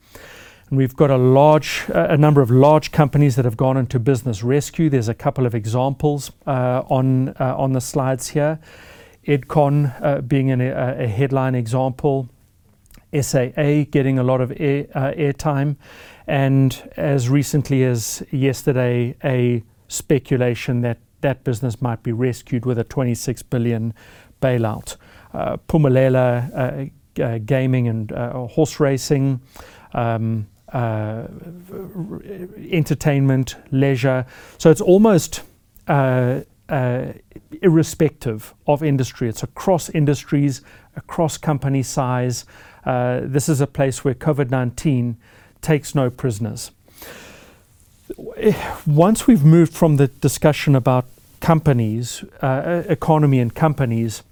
And 0.69 0.77
we've 0.77 0.95
got 0.95 1.11
a 1.11 1.17
large, 1.17 1.85
a 1.89 2.17
number 2.17 2.43
of 2.43 2.51
large 2.51 2.93
companies 2.93 3.37
that 3.37 3.47
have 3.47 3.57
gone 3.57 3.79
into 3.79 3.99
business 3.99 4.43
rescue. 4.43 4.91
There's 4.91 5.09
a 5.09 5.15
couple 5.15 5.47
of 5.47 5.55
examples 5.55 6.31
uh, 6.47 6.83
on 6.89 7.31
uh, 7.41 7.55
on 7.57 7.73
the 7.73 7.81
slides 7.81 8.29
here. 8.29 8.59
Edcon 9.27 9.95
uh, 10.03 10.21
being 10.21 10.51
an, 10.51 10.61
a, 10.61 11.05
a, 11.05 11.07
headline 11.07 11.55
example, 11.55 12.29
SAA 13.19 13.85
getting 13.91 14.19
a 14.19 14.23
lot 14.23 14.41
of 14.41 14.53
air, 14.59 14.87
uh, 14.95 15.13
airtime, 15.13 15.77
and 16.27 16.91
as 16.97 17.29
recently 17.29 17.85
as 17.85 18.23
yesterday, 18.31 19.15
a 19.25 19.63
speculation 19.89 20.83
that 20.83 20.99
that 21.23 21.45
business 21.45 21.81
might 21.81 22.03
be 22.03 22.13
rescued 22.13 22.65
with 22.65 22.79
a 22.79 22.85
26 22.85 23.43
billion 23.45 23.95
bailout. 24.41 24.97
Uh, 25.33 25.57
Phumelela 25.69 26.91
uh, 27.19 27.39
gaming 27.39 27.89
and 27.89 28.11
horse 28.11 28.79
racing. 28.79 29.41
Um, 29.95 30.47
entertainment, 32.71 33.57
leisure. 33.71 34.27
So 34.59 34.71
it's 34.71 34.81
almost 34.81 35.43
uh, 35.87 37.13
irrespective 37.63 38.55
of 38.67 38.83
industry. 38.83 39.29
It's 39.29 39.43
across 39.43 39.89
industries, 39.91 40.61
across 40.97 41.39
company 41.39 41.83
size. 41.83 42.45
Uh, 42.85 43.21
this 43.23 43.49
is 43.49 43.61
a 43.61 43.67
place 43.67 44.05
where 44.05 44.15
COVID 44.15 44.51
19 44.51 45.17
takes 45.61 45.95
no 45.95 46.11
prisoners. 46.11 46.71
Once 48.87 49.27
we've 49.27 49.45
moved 49.45 49.73
from 49.75 49.97
the 49.97 50.09
discussion 50.09 50.75
about 50.75 51.07
companies, 51.41 52.25
uh, 52.43 52.83
economy, 52.89 53.39
and 53.39 53.55
companies, 53.55 54.23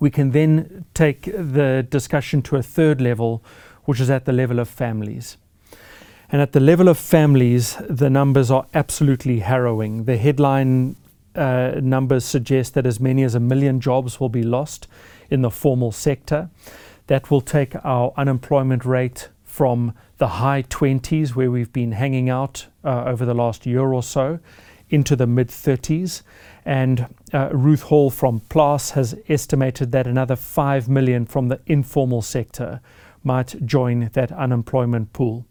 we 0.00 0.10
can 0.10 0.30
then 0.30 0.84
take 0.94 1.24
the 1.24 1.86
discussion 1.88 2.42
to 2.42 2.56
a 2.56 2.62
third 2.62 3.00
level, 3.00 3.42
which 3.84 4.00
is 4.00 4.10
at 4.10 4.24
the 4.24 4.32
level 4.32 4.58
of 4.58 4.68
families. 4.68 5.36
And 6.32 6.40
at 6.40 6.52
the 6.52 6.60
level 6.60 6.88
of 6.88 6.96
families, 6.96 7.76
the 7.88 8.08
numbers 8.08 8.50
are 8.52 8.66
absolutely 8.72 9.40
harrowing. 9.40 10.04
The 10.04 10.16
headline 10.16 10.94
uh, 11.34 11.72
numbers 11.82 12.24
suggest 12.24 12.74
that 12.74 12.86
as 12.86 13.00
many 13.00 13.24
as 13.24 13.34
a 13.34 13.40
million 13.40 13.80
jobs 13.80 14.20
will 14.20 14.28
be 14.28 14.44
lost 14.44 14.86
in 15.28 15.42
the 15.42 15.50
formal 15.50 15.90
sector. 15.90 16.48
That 17.08 17.32
will 17.32 17.40
take 17.40 17.74
our 17.84 18.12
unemployment 18.16 18.84
rate 18.84 19.28
from 19.44 19.94
the 20.18 20.28
high 20.28 20.62
20s, 20.62 21.30
where 21.30 21.50
we've 21.50 21.72
been 21.72 21.92
hanging 21.92 22.30
out 22.30 22.66
uh, 22.84 23.04
over 23.06 23.24
the 23.24 23.34
last 23.34 23.66
year 23.66 23.92
or 23.92 24.02
so, 24.02 24.38
into 24.88 25.16
the 25.16 25.26
mid 25.26 25.48
30s. 25.48 26.22
And 26.64 27.12
uh, 27.32 27.48
Ruth 27.52 27.82
Hall 27.82 28.10
from 28.10 28.40
PLAAS 28.48 28.92
has 28.92 29.16
estimated 29.28 29.90
that 29.90 30.06
another 30.06 30.36
5 30.36 30.88
million 30.88 31.26
from 31.26 31.48
the 31.48 31.60
informal 31.66 32.22
sector 32.22 32.80
might 33.24 33.66
join 33.66 34.10
that 34.12 34.30
unemployment 34.30 35.12
pool. 35.12 35.44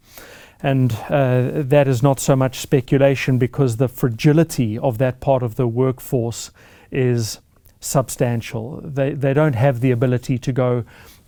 And 0.62 0.92
uh, 1.08 1.52
that 1.54 1.88
is 1.88 2.02
not 2.02 2.20
so 2.20 2.36
much 2.36 2.58
speculation 2.58 3.38
because 3.38 3.78
the 3.78 3.88
fragility 3.88 4.78
of 4.78 4.98
that 4.98 5.20
part 5.20 5.42
of 5.42 5.54
the 5.54 5.66
workforce 5.66 6.50
is 6.90 7.40
substantial. 7.80 8.80
They, 8.84 9.12
they 9.12 9.32
don't 9.32 9.54
have 9.54 9.80
the 9.80 9.90
ability 9.90 10.38
to 10.38 10.52
go 10.52 10.84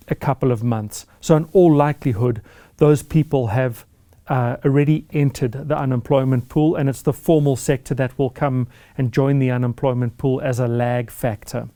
a 0.09 0.15
couple 0.15 0.53
of 0.53 0.62
months. 0.62 1.07
So, 1.21 1.37
in 1.37 1.49
all 1.53 1.75
likelihood, 1.75 2.43
those 2.77 3.03
people 3.03 3.49
have 3.49 3.87
uh, 4.29 4.57
already 4.65 5.07
entered 5.12 5.53
the 5.53 5.77
unemployment 5.77 6.49
pool, 6.49 6.77
and 6.77 6.89
it's 6.89 7.03
the 7.03 7.12
formal 7.12 7.57
sector 7.57 7.95
that 7.95 8.19
will 8.19 8.31
come 8.31 8.69
and 8.99 9.12
join 9.12 9.39
the 9.39 9.51
unemployment 9.51 10.19
pool 10.19 10.41
as 10.43 10.59
a 10.59 10.69
lag 10.69 11.11
factor. 11.11 11.69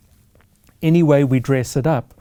Any 0.82 1.02
way 1.02 1.24
we 1.24 1.40
dress 1.40 1.76
it 1.76 1.86
up, 1.86 2.14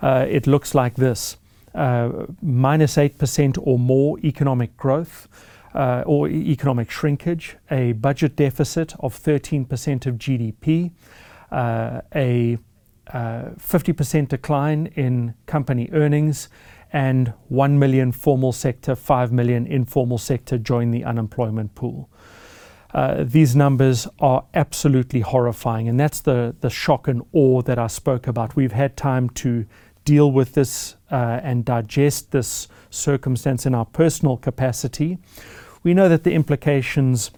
uh, 0.00 0.26
it 0.28 0.46
looks 0.46 0.74
like 0.74 0.96
this 0.96 1.36
minus 1.74 2.96
8% 2.96 3.58
or 3.62 3.78
more 3.78 4.18
economic 4.20 4.76
growth. 4.76 5.28
Uh, 5.74 6.02
or 6.04 6.28
economic 6.28 6.90
shrinkage, 6.90 7.56
a 7.70 7.92
budget 7.92 8.36
deficit 8.36 8.94
of 9.00 9.18
13% 9.18 10.04
of 10.04 10.16
GDP, 10.16 10.90
uh, 11.50 12.02
a 12.14 12.58
50% 13.08 14.22
uh, 14.22 14.26
decline 14.26 14.88
in 14.96 15.32
company 15.46 15.88
earnings, 15.92 16.50
and 16.92 17.32
1 17.48 17.78
million 17.78 18.12
formal 18.12 18.52
sector, 18.52 18.94
5 18.94 19.32
million 19.32 19.66
informal 19.66 20.18
sector 20.18 20.58
join 20.58 20.90
the 20.90 21.04
unemployment 21.04 21.74
pool. 21.74 22.10
Uh, 22.92 23.24
these 23.24 23.56
numbers 23.56 24.06
are 24.20 24.44
absolutely 24.52 25.20
horrifying, 25.20 25.88
and 25.88 25.98
that's 25.98 26.20
the, 26.20 26.54
the 26.60 26.68
shock 26.68 27.08
and 27.08 27.22
awe 27.32 27.62
that 27.62 27.78
I 27.78 27.86
spoke 27.86 28.26
about. 28.26 28.54
We've 28.54 28.72
had 28.72 28.96
time 28.96 29.30
to 29.30 29.64
deal 30.04 30.30
with 30.30 30.54
this 30.54 30.96
uh, 31.10 31.40
and 31.42 31.64
digest 31.64 32.30
this 32.30 32.68
circumstance 32.90 33.66
in 33.66 33.74
our 33.74 33.84
personal 33.84 34.36
capacity. 34.36 35.18
We 35.82 35.94
know 35.94 36.08
that 36.08 36.24
the 36.24 36.32
implications 36.32 37.30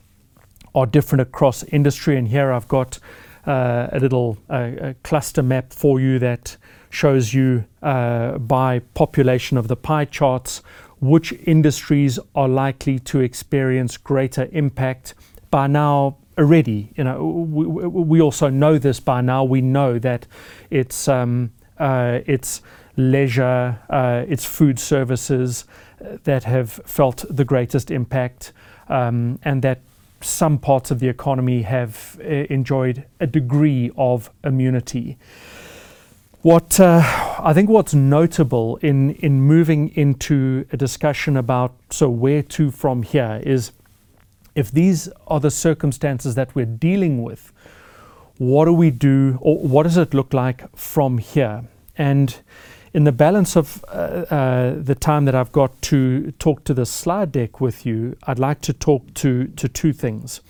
are 0.74 0.86
different 0.86 1.22
across 1.22 1.62
industry, 1.64 2.16
and 2.16 2.28
here 2.28 2.52
I've 2.52 2.68
got 2.68 2.98
uh, 3.46 3.88
a 3.92 4.00
little 4.00 4.38
uh, 4.48 4.94
cluster 5.02 5.42
map 5.42 5.72
for 5.72 6.00
you 6.00 6.18
that 6.18 6.56
shows 6.90 7.34
you 7.34 7.64
uh, 7.82 8.38
by 8.38 8.78
population 8.94 9.56
of 9.56 9.68
the 9.68 9.76
pie 9.76 10.04
charts 10.04 10.62
which 11.00 11.32
industries 11.44 12.18
are 12.34 12.48
likely 12.48 12.98
to 12.98 13.20
experience 13.20 13.96
greater 13.96 14.48
impact. 14.52 15.14
By 15.50 15.66
now, 15.66 16.16
already, 16.38 16.92
you 16.96 17.04
know, 17.04 17.24
we, 17.26 17.66
we 17.66 18.20
also 18.20 18.48
know 18.48 18.78
this 18.78 19.00
by 19.00 19.20
now. 19.20 19.44
We 19.44 19.60
know 19.60 19.98
that 19.98 20.26
it's 20.70 21.06
um, 21.06 21.52
uh, 21.78 22.20
it's 22.26 22.62
leisure, 22.96 23.78
uh, 23.90 24.24
it's 24.28 24.44
food 24.44 24.78
services 24.78 25.64
that 26.24 26.44
have 26.44 26.72
felt 26.84 27.24
the 27.28 27.44
greatest 27.44 27.90
impact, 27.90 28.52
um, 28.88 29.38
and 29.42 29.62
that 29.62 29.80
some 30.20 30.58
parts 30.58 30.90
of 30.90 31.00
the 31.00 31.08
economy 31.08 31.62
have 31.62 32.18
uh, 32.20 32.28
enjoyed 32.28 33.04
a 33.20 33.26
degree 33.26 33.90
of 33.96 34.30
immunity. 34.42 35.16
What 36.42 36.78
uh, 36.78 37.02
I 37.38 37.52
think 37.54 37.70
what's 37.70 37.94
notable 37.94 38.76
in, 38.82 39.14
in 39.14 39.40
moving 39.40 39.88
into 39.96 40.66
a 40.72 40.76
discussion 40.76 41.36
about 41.38 41.74
so 41.90 42.10
where 42.10 42.42
to 42.42 42.70
from 42.70 43.02
here 43.02 43.40
is 43.42 43.72
if 44.54 44.70
these 44.70 45.08
are 45.26 45.40
the 45.40 45.50
circumstances 45.50 46.34
that 46.34 46.54
we're 46.54 46.66
dealing 46.66 47.22
with, 47.22 47.50
what 48.38 48.64
do 48.66 48.72
we 48.72 48.90
do 48.90 49.38
or 49.40 49.58
what 49.58 49.84
does 49.84 49.96
it 49.96 50.14
look 50.14 50.34
like 50.34 50.76
from 50.76 51.18
here? 51.18 51.64
And 51.96 52.36
in 52.92 53.04
the 53.04 53.12
balance 53.12 53.56
of 53.56 53.84
uh, 53.88 54.24
uh, 54.30 54.74
the 54.76 54.94
time 54.94 55.24
that 55.24 55.34
I've 55.34 55.52
got 55.52 55.80
to 55.82 56.32
talk 56.32 56.64
to 56.64 56.74
the 56.74 56.86
slide 56.86 57.32
deck 57.32 57.60
with 57.60 57.86
you, 57.86 58.16
I'd 58.24 58.38
like 58.38 58.60
to 58.62 58.72
talk 58.72 59.14
to, 59.14 59.46
to 59.48 59.68
two 59.68 59.92
things. 59.92 60.40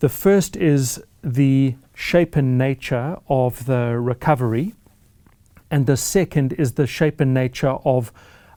The 0.00 0.08
first 0.08 0.56
is 0.56 1.02
the 1.22 1.74
shape 1.94 2.36
and 2.36 2.56
nature 2.56 3.16
of 3.28 3.66
the 3.66 3.98
recovery 3.98 4.74
and 5.70 5.86
the 5.86 5.96
second 5.96 6.52
is 6.54 6.72
the 6.72 6.86
shape 6.86 7.20
and 7.20 7.34
nature 7.34 7.76
of 7.84 8.12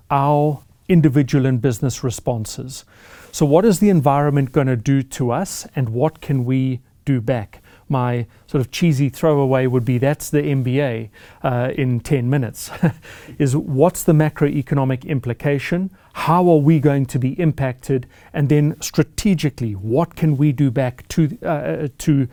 our 0.09 0.63
individual 0.87 1.45
and 1.45 1.61
business 1.61 2.03
responses. 2.03 2.85
So, 3.31 3.45
what 3.45 3.65
is 3.65 3.79
the 3.79 3.89
environment 3.89 4.51
going 4.51 4.67
to 4.67 4.75
do 4.75 5.03
to 5.03 5.31
us, 5.31 5.67
and 5.75 5.89
what 5.89 6.21
can 6.21 6.43
we 6.45 6.81
do 7.05 7.21
back? 7.21 7.61
My 7.91 8.25
sort 8.47 8.61
of 8.61 8.71
cheesy 8.71 9.09
throwaway 9.09 9.67
would 9.67 9.85
be 9.85 9.97
that's 9.97 10.29
the 10.29 10.41
MBA 10.41 11.09
uh, 11.43 11.71
in 11.75 11.99
10 11.99 12.29
minutes. 12.29 12.71
is 13.37 13.55
what's 13.55 14.03
the 14.03 14.13
macroeconomic 14.13 15.05
implication? 15.05 15.91
How 16.13 16.49
are 16.49 16.57
we 16.57 16.79
going 16.79 17.05
to 17.07 17.19
be 17.19 17.39
impacted? 17.39 18.07
And 18.33 18.49
then 18.49 18.79
strategically, 18.81 19.73
what 19.73 20.15
can 20.15 20.37
we 20.37 20.51
do 20.51 20.71
back 20.71 21.07
to, 21.09 21.37
uh, 21.43 21.89
to 21.99 22.27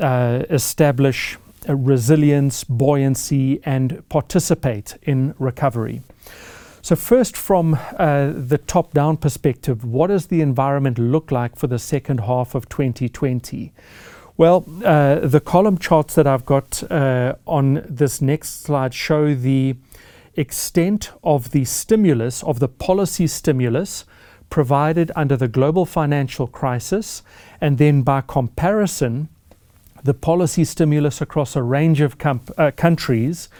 uh, 0.00 0.44
establish 0.50 1.36
resilience, 1.68 2.64
buoyancy, 2.64 3.60
and 3.64 4.06
participate 4.08 4.96
in 5.02 5.34
recovery. 5.38 6.02
So, 6.82 6.96
first, 6.96 7.36
from 7.36 7.74
uh, 7.98 8.32
the 8.34 8.56
top 8.56 8.94
down 8.94 9.18
perspective, 9.18 9.84
what 9.84 10.06
does 10.06 10.28
the 10.28 10.40
environment 10.40 10.98
look 10.98 11.30
like 11.30 11.56
for 11.56 11.66
the 11.66 11.78
second 11.78 12.20
half 12.20 12.54
of 12.54 12.68
2020? 12.70 13.72
Well, 14.40 14.64
uh, 14.82 15.16
the 15.16 15.40
column 15.40 15.76
charts 15.76 16.14
that 16.14 16.26
I've 16.26 16.46
got 16.46 16.82
uh, 16.90 17.34
on 17.46 17.84
this 17.86 18.22
next 18.22 18.62
slide 18.62 18.94
show 18.94 19.34
the 19.34 19.76
extent 20.34 21.10
of 21.22 21.50
the 21.50 21.66
stimulus, 21.66 22.42
of 22.44 22.58
the 22.58 22.66
policy 22.66 23.26
stimulus 23.26 24.06
provided 24.48 25.12
under 25.14 25.36
the 25.36 25.46
global 25.46 25.84
financial 25.84 26.46
crisis, 26.46 27.22
and 27.60 27.76
then 27.76 28.00
by 28.00 28.22
comparison, 28.22 29.28
the 30.04 30.14
policy 30.14 30.64
stimulus 30.64 31.20
across 31.20 31.54
a 31.54 31.62
range 31.62 32.00
of 32.00 32.16
uh, 32.24 32.70
countries 32.70 33.50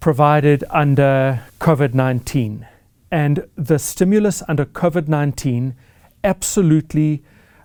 provided 0.00 0.64
under 0.70 1.42
COVID 1.60 1.92
19. 1.92 2.66
And 3.10 3.46
the 3.56 3.78
stimulus 3.78 4.42
under 4.48 4.64
COVID 4.64 5.06
19 5.06 5.76
absolutely 6.24 7.22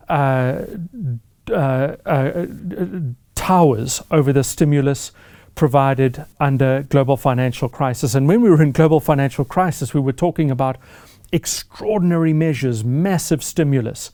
uh, 0.10 0.64
towers 3.36 4.02
over 4.12 4.34
the 4.34 4.44
stimulus 4.44 5.12
provided 5.56 6.26
under 6.40 6.84
global 6.84 7.18
financial 7.18 7.70
crisis. 7.70 8.16
And 8.16 8.28
when 8.28 8.42
we 8.42 8.50
were 8.50 8.62
in 8.62 8.72
global 8.72 9.00
financial 9.00 9.46
crisis, 9.46 9.94
we 9.94 10.00
were 10.00 10.14
talking 10.14 10.50
about 10.50 10.78
extraordinary 11.32 12.34
measures, 12.34 12.84
massive 12.84 13.44
stimulus. 13.44 14.12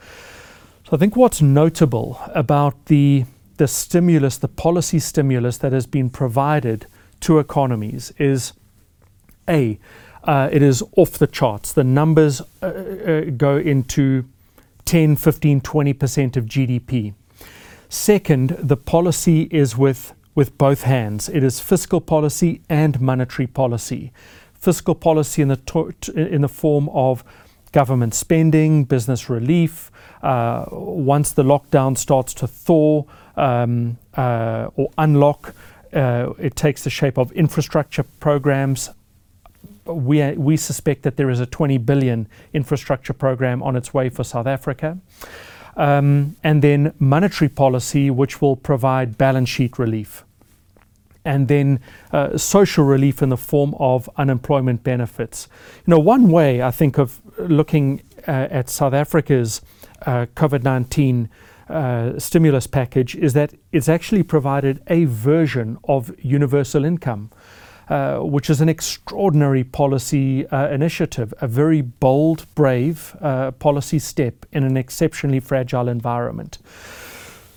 So 0.85 0.95
I 0.95 0.97
think 0.97 1.15
what's 1.15 1.41
notable 1.41 2.19
about 2.33 2.85
the 2.85 3.25
the 3.57 3.67
stimulus, 3.67 4.37
the 4.37 4.47
policy 4.47 4.99
stimulus 4.99 5.57
that 5.57 5.73
has 5.73 5.85
been 5.85 6.09
provided 6.09 6.87
to 7.19 7.39
economies 7.39 8.13
is 8.17 8.53
A, 9.49 9.77
uh, 10.23 10.49
it 10.51 10.61
is 10.61 10.81
off 10.95 11.17
the 11.17 11.27
charts. 11.27 11.73
The 11.73 11.83
numbers 11.83 12.41
uh, 12.63 12.65
uh, 12.65 13.21
go 13.35 13.57
into 13.57 14.23
10, 14.89 15.17
15, 15.17 15.61
20% 15.61 16.35
of 16.35 16.45
GDP. 16.45 17.13
Second, 17.89 18.57
the 18.59 18.75
policy 18.75 19.43
is 19.51 19.77
with, 19.77 20.15
with 20.33 20.57
both 20.57 20.81
hands. 20.81 21.29
It 21.29 21.43
is 21.43 21.59
fiscal 21.59 22.01
policy 22.01 22.61
and 22.69 22.99
monetary 22.99 23.45
policy. 23.45 24.11
Fiscal 24.55 24.95
policy 24.95 25.43
in 25.43 25.49
the, 25.49 25.57
to- 25.57 25.93
in 26.15 26.41
the 26.41 26.49
form 26.49 26.89
of 26.89 27.23
government 27.71 28.15
spending, 28.15 28.83
business 28.83 29.29
relief. 29.29 29.91
Uh, 30.23 30.65
once 30.71 31.33
the 31.33 31.43
lockdown 31.43 31.95
starts 31.95 32.33
to 32.33 32.47
thaw, 32.47 33.03
um, 33.35 33.99
uh, 34.15 34.71
or 34.75 34.89
unlock. 34.97 35.53
Uh, 35.93 36.33
it 36.39 36.55
takes 36.55 36.83
the 36.83 36.89
shape 36.89 37.19
of 37.19 37.31
infrastructure 37.33 38.05
programs. 38.19 38.89
We, 39.89 40.31
we 40.33 40.57
suspect 40.57 41.03
that 41.03 41.17
there 41.17 41.29
is 41.29 41.39
a 41.39 41.45
20 41.45 41.77
billion 41.79 42.27
infrastructure 42.53 43.13
program 43.13 43.61
on 43.63 43.75
its 43.75 43.93
way 43.93 44.09
for 44.09 44.23
South 44.23 44.47
Africa. 44.47 44.97
Um, 45.75 46.35
and 46.43 46.61
then 46.61 46.93
monetary 46.99 47.49
policy, 47.49 48.09
which 48.09 48.41
will 48.41 48.55
provide 48.55 49.17
balance 49.17 49.49
sheet 49.49 49.79
relief. 49.79 50.25
And 51.23 51.47
then 51.47 51.79
uh, 52.11 52.37
social 52.37 52.85
relief 52.85 53.21
in 53.21 53.29
the 53.29 53.37
form 53.37 53.75
of 53.79 54.09
unemployment 54.17 54.83
benefits. 54.83 55.47
You 55.85 55.91
know, 55.91 55.99
one 55.99 56.29
way 56.29 56.61
I 56.61 56.71
think 56.71 56.97
of 56.97 57.21
looking 57.37 58.01
uh, 58.27 58.47
at 58.49 58.69
South 58.69 58.93
Africa's 58.93 59.61
uh, 60.05 60.25
COVID 60.35 60.63
19 60.63 61.29
uh, 61.69 62.17
stimulus 62.17 62.67
package 62.67 63.15
is 63.15 63.33
that 63.33 63.53
it's 63.71 63.87
actually 63.87 64.23
provided 64.23 64.81
a 64.87 65.05
version 65.05 65.77
of 65.83 66.11
universal 66.19 66.83
income. 66.83 67.29
Uh, 67.89 68.19
which 68.19 68.51
is 68.51 68.61
an 68.61 68.69
extraordinary 68.69 69.63
policy 69.63 70.45
uh, 70.49 70.67
initiative, 70.69 71.33
a 71.41 71.47
very 71.47 71.81
bold, 71.81 72.45
brave 72.53 73.15
uh, 73.19 73.49
policy 73.49 73.97
step 73.97 74.45
in 74.51 74.63
an 74.63 74.77
exceptionally 74.77 75.39
fragile 75.39 75.87
environment. 75.87 76.59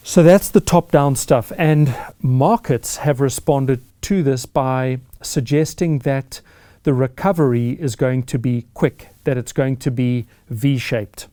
So 0.02 0.22
that's 0.22 0.48
the 0.48 0.60
top 0.60 0.90
down 0.90 1.16
stuff. 1.16 1.52
And 1.58 1.94
markets 2.22 2.96
have 2.96 3.20
responded 3.20 3.82
to 4.02 4.22
this 4.22 4.46
by 4.46 5.00
suggesting 5.20 5.98
that 5.98 6.40
the 6.84 6.94
recovery 6.94 7.72
is 7.72 7.94
going 7.94 8.22
to 8.22 8.38
be 8.38 8.64
quick, 8.72 9.08
that 9.24 9.36
it's 9.36 9.52
going 9.52 9.76
to 9.76 9.90
be 9.90 10.24
V 10.48 10.78
shaped. 10.78 11.28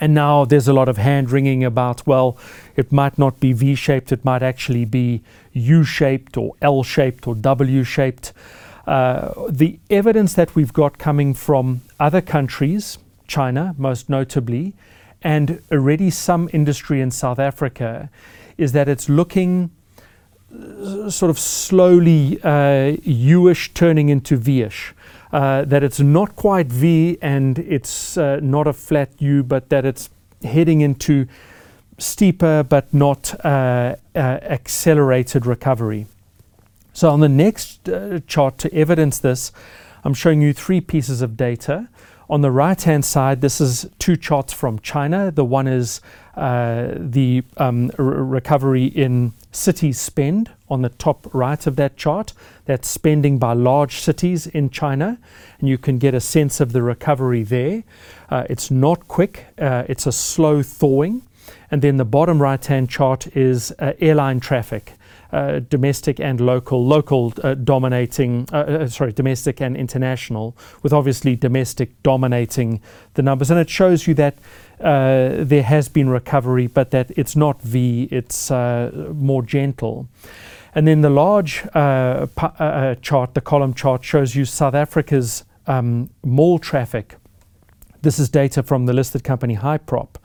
And 0.00 0.14
now 0.14 0.44
there's 0.44 0.68
a 0.68 0.72
lot 0.72 0.88
of 0.88 0.98
hand 0.98 1.30
wringing 1.30 1.64
about, 1.64 2.06
well, 2.06 2.38
it 2.76 2.92
might 2.92 3.18
not 3.18 3.40
be 3.40 3.52
V 3.52 3.74
shaped, 3.74 4.12
it 4.12 4.24
might 4.24 4.42
actually 4.42 4.84
be 4.84 5.22
U 5.52 5.84
shaped 5.84 6.36
or 6.36 6.54
L 6.62 6.82
shaped 6.82 7.26
or 7.26 7.34
W 7.34 7.84
shaped. 7.84 8.32
Uh, 8.86 9.32
the 9.48 9.78
evidence 9.90 10.34
that 10.34 10.54
we've 10.54 10.72
got 10.72 10.98
coming 10.98 11.34
from 11.34 11.82
other 11.98 12.20
countries, 12.20 12.98
China 13.26 13.74
most 13.78 14.08
notably, 14.08 14.74
and 15.22 15.60
already 15.70 16.10
some 16.10 16.48
industry 16.52 17.00
in 17.00 17.10
South 17.10 17.38
Africa, 17.38 18.10
is 18.56 18.72
that 18.72 18.88
it's 18.88 19.08
looking 19.08 19.70
sort 21.08 21.30
of 21.30 21.38
slowly 21.38 22.42
uh, 22.42 22.96
U-ish 23.02 23.72
turning 23.74 24.08
into 24.08 24.36
V-ish 24.36 24.94
uh, 25.32 25.64
that 25.64 25.82
it's 25.82 26.00
not 26.00 26.34
quite 26.36 26.66
V 26.66 27.18
and 27.22 27.58
it's 27.58 28.16
uh, 28.16 28.40
not 28.42 28.66
a 28.66 28.72
flat 28.72 29.10
U, 29.18 29.42
but 29.42 29.68
that 29.68 29.84
it's 29.84 30.10
heading 30.42 30.80
into 30.80 31.26
steeper 31.98 32.62
but 32.62 32.92
not 32.94 33.34
uh, 33.44 33.94
uh 34.14 34.18
accelerated 34.18 35.44
recovery. 35.44 36.06
So, 36.92 37.10
on 37.10 37.20
the 37.20 37.28
next 37.28 37.88
uh, 37.88 38.20
chart 38.26 38.58
to 38.58 38.74
evidence 38.74 39.18
this, 39.18 39.52
I'm 40.02 40.14
showing 40.14 40.40
you 40.40 40.52
three 40.52 40.80
pieces 40.80 41.22
of 41.22 41.36
data. 41.36 41.88
On 42.28 42.40
the 42.40 42.50
right 42.50 42.80
hand 42.80 43.04
side, 43.04 43.40
this 43.40 43.60
is 43.60 43.88
two 43.98 44.16
charts 44.16 44.52
from 44.52 44.78
China. 44.78 45.30
The 45.30 45.44
one 45.44 45.66
is 45.66 46.00
uh, 46.36 46.92
the 46.96 47.42
um, 47.56 47.88
recovery 47.98 48.84
in 48.84 49.32
city 49.52 49.92
spend 49.92 50.50
on 50.68 50.82
the 50.82 50.88
top 50.88 51.28
right 51.34 51.66
of 51.66 51.76
that 51.76 51.96
chart. 51.96 52.32
That's 52.66 52.88
spending 52.88 53.38
by 53.38 53.52
large 53.52 54.00
cities 54.00 54.46
in 54.46 54.70
China, 54.70 55.18
and 55.58 55.68
you 55.68 55.78
can 55.78 55.98
get 55.98 56.14
a 56.14 56.20
sense 56.20 56.60
of 56.60 56.72
the 56.72 56.82
recovery 56.82 57.42
there. 57.42 57.82
Uh, 58.30 58.44
it's 58.48 58.70
not 58.70 59.08
quick, 59.08 59.46
uh, 59.58 59.84
it's 59.88 60.06
a 60.06 60.12
slow 60.12 60.62
thawing. 60.62 61.22
And 61.70 61.82
then 61.82 61.96
the 61.96 62.04
bottom 62.04 62.40
right 62.40 62.64
hand 62.64 62.90
chart 62.90 63.36
is 63.36 63.72
uh, 63.78 63.92
airline 64.00 64.40
traffic. 64.40 64.94
Uh, 65.32 65.60
domestic 65.70 66.18
and 66.18 66.40
local, 66.40 66.84
local 66.84 67.32
uh, 67.44 67.54
dominating, 67.54 68.48
uh, 68.52 68.56
uh, 68.56 68.88
sorry, 68.88 69.12
domestic 69.12 69.60
and 69.60 69.76
international, 69.76 70.56
with 70.82 70.92
obviously 70.92 71.36
domestic 71.36 72.02
dominating 72.02 72.80
the 73.14 73.22
numbers. 73.22 73.48
And 73.48 73.60
it 73.60 73.70
shows 73.70 74.08
you 74.08 74.14
that 74.14 74.34
uh, 74.80 75.44
there 75.44 75.62
has 75.62 75.88
been 75.88 76.08
recovery, 76.08 76.66
but 76.66 76.90
that 76.90 77.12
it's 77.16 77.36
not 77.36 77.62
V, 77.62 78.08
it's 78.10 78.50
more 78.50 79.44
gentle. 79.44 80.08
And 80.74 80.88
then 80.88 81.00
the 81.00 81.10
large 81.10 81.64
uh, 81.74 82.26
chart, 83.00 83.34
the 83.34 83.40
column 83.40 83.74
chart, 83.74 84.04
shows 84.04 84.34
you 84.34 84.44
South 84.44 84.74
Africa's 84.74 85.44
um, 85.68 86.10
mall 86.24 86.58
traffic. 86.58 87.14
This 88.02 88.18
is 88.18 88.28
data 88.28 88.64
from 88.64 88.86
the 88.86 88.92
listed 88.92 89.22
company 89.22 89.56
Hyprop. 89.56 90.16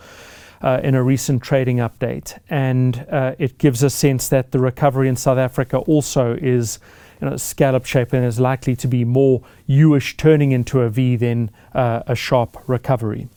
Uh, 0.66 0.80
in 0.84 0.96
a 0.96 1.04
recent 1.04 1.44
trading 1.44 1.78
update, 1.78 2.40
and 2.50 3.06
uh, 3.12 3.36
it 3.38 3.60
gives 3.60 3.84
a 3.84 3.90
sense 3.90 4.30
that 4.30 4.52
the 4.52 4.58
recovery 4.58 5.08
in 5.08 5.16
South 5.16 5.38
Africa 5.38 5.78
also 5.78 6.34
is 6.42 6.80
you 7.22 7.30
know, 7.30 7.38
scallop 7.38 7.86
shape 7.86 8.14
and 8.14 8.26
is 8.26 8.40
likely 8.40 8.76
to 8.76 8.88
be 8.88 9.06
more 9.06 9.44
U-ish 9.68 10.18
turning 10.18 10.54
into 10.54 10.82
a 10.82 10.90
V 10.90 11.18
than 11.18 11.52
uh, 11.76 12.02
a 12.08 12.16
sharp 12.16 12.58
recovery. 12.68 13.28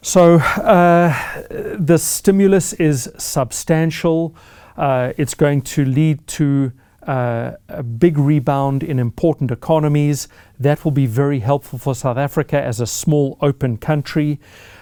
So 0.00 0.38
the 0.38 1.98
stimulus 1.98 2.72
is 2.74 3.10
substantial. 3.18 4.36
It's 5.18 5.34
going 5.34 5.62
to 5.62 5.84
lead 5.84 6.24
to 6.38 6.70
a 7.02 7.82
big 7.82 8.16
rebound 8.16 8.82
in 8.84 8.98
important 9.00 9.50
economies. 9.50 10.28
That 10.60 10.84
will 10.84 10.92
be 10.92 11.06
very 11.06 11.40
helpful 11.40 11.80
for 11.80 11.96
South 11.96 12.16
Africa 12.16 12.62
as 12.62 12.80
a 12.80 12.86
small, 12.86 13.38
open 13.40 13.76
country. 13.76 14.38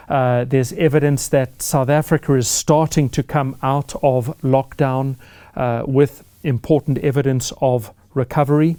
Uh, 0.09 0.45
there's 0.45 0.73
evidence 0.75 1.29
that 1.29 1.63
South 1.63 1.89
Africa 1.89 2.35
is 2.35 2.49
starting 2.49 3.09
to 3.11 3.23
come 3.23 3.57
out 3.63 3.95
of 4.03 4.37
lockdown 4.43 5.17
uh, 5.55 5.85
with 5.87 6.25
important 6.43 6.99
evidence 6.99 7.53
of 7.61 7.93
recovery. 8.15 8.77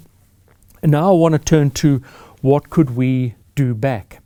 And 0.82 0.92
now 0.92 1.10
I 1.10 1.14
want 1.14 1.34
to 1.34 1.40
turn 1.40 1.72
to 1.72 2.04
what 2.42 2.70
could 2.70 2.96
we 2.96 3.36
do 3.56 3.74
back. 3.74 4.20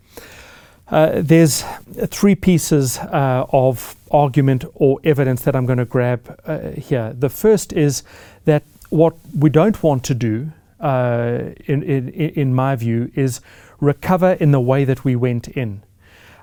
Uh, 0.89 1.21
there's 1.21 1.63
three 2.07 2.35
pieces 2.35 2.97
uh, 2.97 3.45
of 3.51 3.95
argument 4.09 4.63
or 4.73 4.99
evidence 5.03 5.41
that 5.41 5.55
I'm 5.55 5.65
going 5.65 5.79
to 5.79 5.85
grab 5.85 6.39
uh, 6.45 6.69
here. 6.71 7.13
The 7.13 7.29
first 7.29 7.73
is 7.73 8.03
that 8.45 8.63
what 8.89 9.15
we 9.37 9.49
don't 9.49 9.81
want 9.83 10.03
to 10.05 10.13
do, 10.13 10.51
uh, 10.79 11.39
in, 11.65 11.83
in, 11.83 12.09
in, 12.09 12.55
my 12.55 12.75
view, 12.77 13.11
is 13.15 13.41
recover 13.81 14.33
in 14.33 14.51
the 14.51 14.61
way 14.61 14.85
that 14.85 15.03
we 15.03 15.15
went 15.15 15.49
in. 15.49 15.83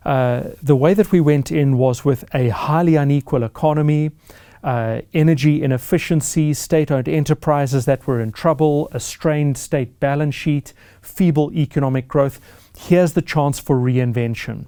Uh, 0.05 0.51
the 0.63 0.77
way 0.77 0.95
that 0.95 1.11
we 1.13 1.21
went 1.21 1.51
in 1.51 1.79
was 1.79 2.05
with 2.05 2.25
a 2.35 2.49
highly 2.51 2.95
unequal 2.95 3.43
economy, 3.43 4.11
uh, 4.63 5.01
energy 5.13 5.63
inefficiency, 5.63 6.55
state 6.55 6.91
owned 6.91 7.09
enterprises 7.09 7.85
that 7.85 8.07
were 8.07 8.21
in 8.21 8.33
trouble, 8.33 8.89
a 8.93 9.01
strained 9.01 9.57
state 9.57 9.99
balance 10.01 10.35
sheet, 10.35 10.73
feeble 11.03 11.53
economic 11.53 12.09
growth 12.09 12.41
here's 12.77 13.13
the 13.13 13.23
chance 13.23 13.59
for 13.59 13.77
reinvention. 13.77 14.67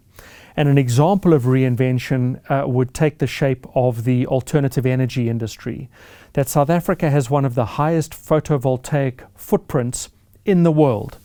And 0.57 0.69
an 0.69 0.79
example 0.79 1.35
of 1.35 1.43
reinvention 1.43 2.41
uh, 2.51 2.67
would 2.67 2.95
take 2.95 3.19
the 3.19 3.27
shape 3.27 3.67
of 3.75 4.05
the 4.05 4.27
alternative 4.27 4.87
energy 4.87 5.29
industry. 5.29 5.91
That 6.33 6.49
South 6.49 6.71
Africa 6.71 7.11
has 7.11 7.29
one 7.29 7.45
of 7.45 7.55
the 7.55 7.65
highest 7.65 8.13
photovoltaic 8.13 9.27
footprints 9.35 10.09
in 10.45 10.63
the 10.63 10.73
world, 10.73 11.19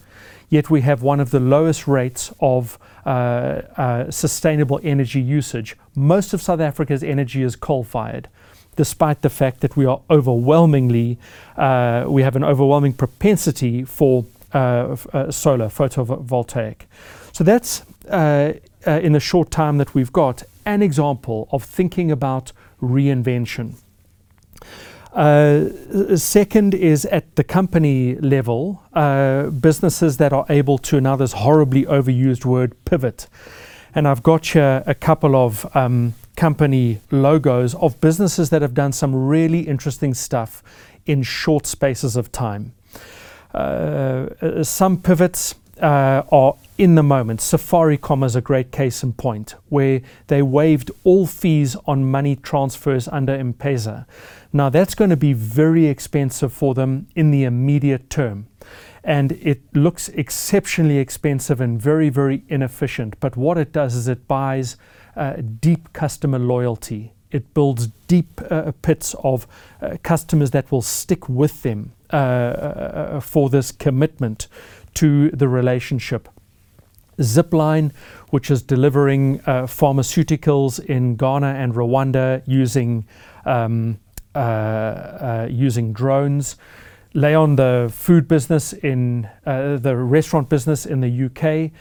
yet 0.49 0.69
we 0.69 0.81
have 0.81 1.01
one 1.01 1.19
of 1.19 1.31
the 1.31 1.39
lowest 1.39 1.87
rates 1.87 2.33
of 2.41 2.77
uh, 3.05 3.61
uh, 3.77 4.11
sustainable 4.11 4.79
energy 4.83 5.21
usage. 5.21 5.75
Most 5.95 6.33
of 6.33 6.41
South 6.41 6.59
Africa's 6.59 7.03
energy 7.03 7.43
is 7.43 7.55
coal 7.55 7.83
fired 7.83 8.27
despite 8.77 9.21
the 9.21 9.29
fact 9.29 9.59
that 9.59 9.75
we 9.75 9.85
are 9.85 9.99
overwhelmingly, 10.09 11.17
uh, 11.57 12.05
we 12.07 12.23
have 12.23 12.37
an 12.37 12.43
overwhelming 12.43 12.93
propensity 12.93 13.83
for 13.83 14.25
uh, 14.53 14.95
uh, 15.13 15.29
solar 15.29 15.67
photovoltaic. 15.67 16.83
So 17.33 17.43
that's 17.43 17.83
in 18.07 19.13
the 19.13 19.19
short 19.19 19.51
time 19.51 19.77
that 19.77 19.93
we've 19.93 20.13
got 20.13 20.43
an 20.65 20.81
example 20.81 21.49
of 21.51 21.63
thinking 21.63 22.11
about 22.11 22.53
reinvention. 22.81 23.75
Uh, 25.13 26.15
second 26.15 26.73
is 26.73 27.05
at 27.05 27.35
the 27.35 27.43
company 27.43 28.15
level, 28.15 28.81
uh, 28.93 29.49
businesses 29.49 30.17
that 30.17 30.31
are 30.31 30.45
able 30.49 30.77
to, 30.77 31.01
now 31.01 31.15
this 31.15 31.33
horribly 31.33 31.83
overused 31.85 32.45
word, 32.45 32.73
pivot. 32.85 33.27
And 33.93 34.07
I've 34.07 34.23
got 34.23 34.45
here 34.45 34.83
a 34.85 34.95
couple 34.95 35.35
of 35.35 35.69
um, 35.75 36.13
company 36.37 37.01
logos 37.11 37.75
of 37.75 37.99
businesses 37.99 38.49
that 38.51 38.61
have 38.61 38.73
done 38.73 38.93
some 38.93 39.13
really 39.13 39.61
interesting 39.67 40.13
stuff 40.13 40.63
in 41.05 41.23
short 41.23 41.67
spaces 41.67 42.15
of 42.15 42.31
time. 42.31 42.73
Uh, 43.53 44.29
uh, 44.41 44.63
some 44.63 44.97
pivots 44.97 45.55
uh, 45.81 46.23
are 46.31 46.55
in 46.77 46.95
the 46.95 47.03
moment. 47.03 47.39
Safaricom 47.39 48.23
is 48.23 48.35
a 48.35 48.41
great 48.41 48.71
case 48.71 49.03
in 49.03 49.13
point, 49.13 49.55
where 49.69 50.01
they 50.27 50.41
waived 50.41 50.91
all 51.03 51.27
fees 51.27 51.75
on 51.85 52.09
money 52.09 52.35
transfers 52.35 53.07
under 53.07 53.33
M-Pesa. 53.33 54.05
Now, 54.53 54.69
that's 54.69 54.95
going 54.95 55.09
to 55.09 55.17
be 55.17 55.33
very 55.33 55.87
expensive 55.87 56.53
for 56.53 56.73
them 56.73 57.07
in 57.15 57.31
the 57.31 57.43
immediate 57.43 58.09
term. 58.09 58.47
And 59.03 59.31
it 59.33 59.61
looks 59.73 60.09
exceptionally 60.09 60.97
expensive 60.97 61.59
and 61.59 61.81
very, 61.81 62.09
very 62.09 62.43
inefficient. 62.47 63.19
But 63.19 63.35
what 63.35 63.57
it 63.57 63.71
does 63.71 63.95
is 63.95 64.07
it 64.07 64.27
buys 64.27 64.77
uh, 65.15 65.37
deep 65.59 65.91
customer 65.93 66.37
loyalty 66.37 67.13
it 67.31 67.53
builds 67.53 67.87
deep 68.07 68.41
uh, 68.49 68.71
pits 68.81 69.15
of 69.23 69.47
uh, 69.81 69.97
customers 70.03 70.51
that 70.51 70.71
will 70.71 70.81
stick 70.81 71.29
with 71.29 71.63
them 71.63 71.93
uh, 72.11 72.15
uh, 72.15 73.19
for 73.21 73.49
this 73.49 73.71
commitment 73.71 74.47
to 74.95 75.29
the 75.31 75.47
relationship. 75.47 76.29
Zipline, 77.19 77.91
which 78.29 78.49
is 78.49 78.61
delivering 78.61 79.39
uh, 79.41 79.63
pharmaceuticals 79.63 80.83
in 80.83 81.15
Ghana 81.15 81.53
and 81.53 81.73
Rwanda 81.73 82.41
using 82.45 83.05
um, 83.45 83.99
uh, 84.33 84.39
uh, 84.39 85.47
using 85.51 85.91
drones. 85.91 86.55
Leon, 87.13 87.57
the 87.57 87.91
food 87.93 88.27
business 88.27 88.71
in 88.71 89.29
uh, 89.45 89.75
the 89.75 89.97
restaurant 89.97 90.47
business 90.47 90.85
in 90.85 91.01
the 91.01 91.25
UK, 91.25 91.71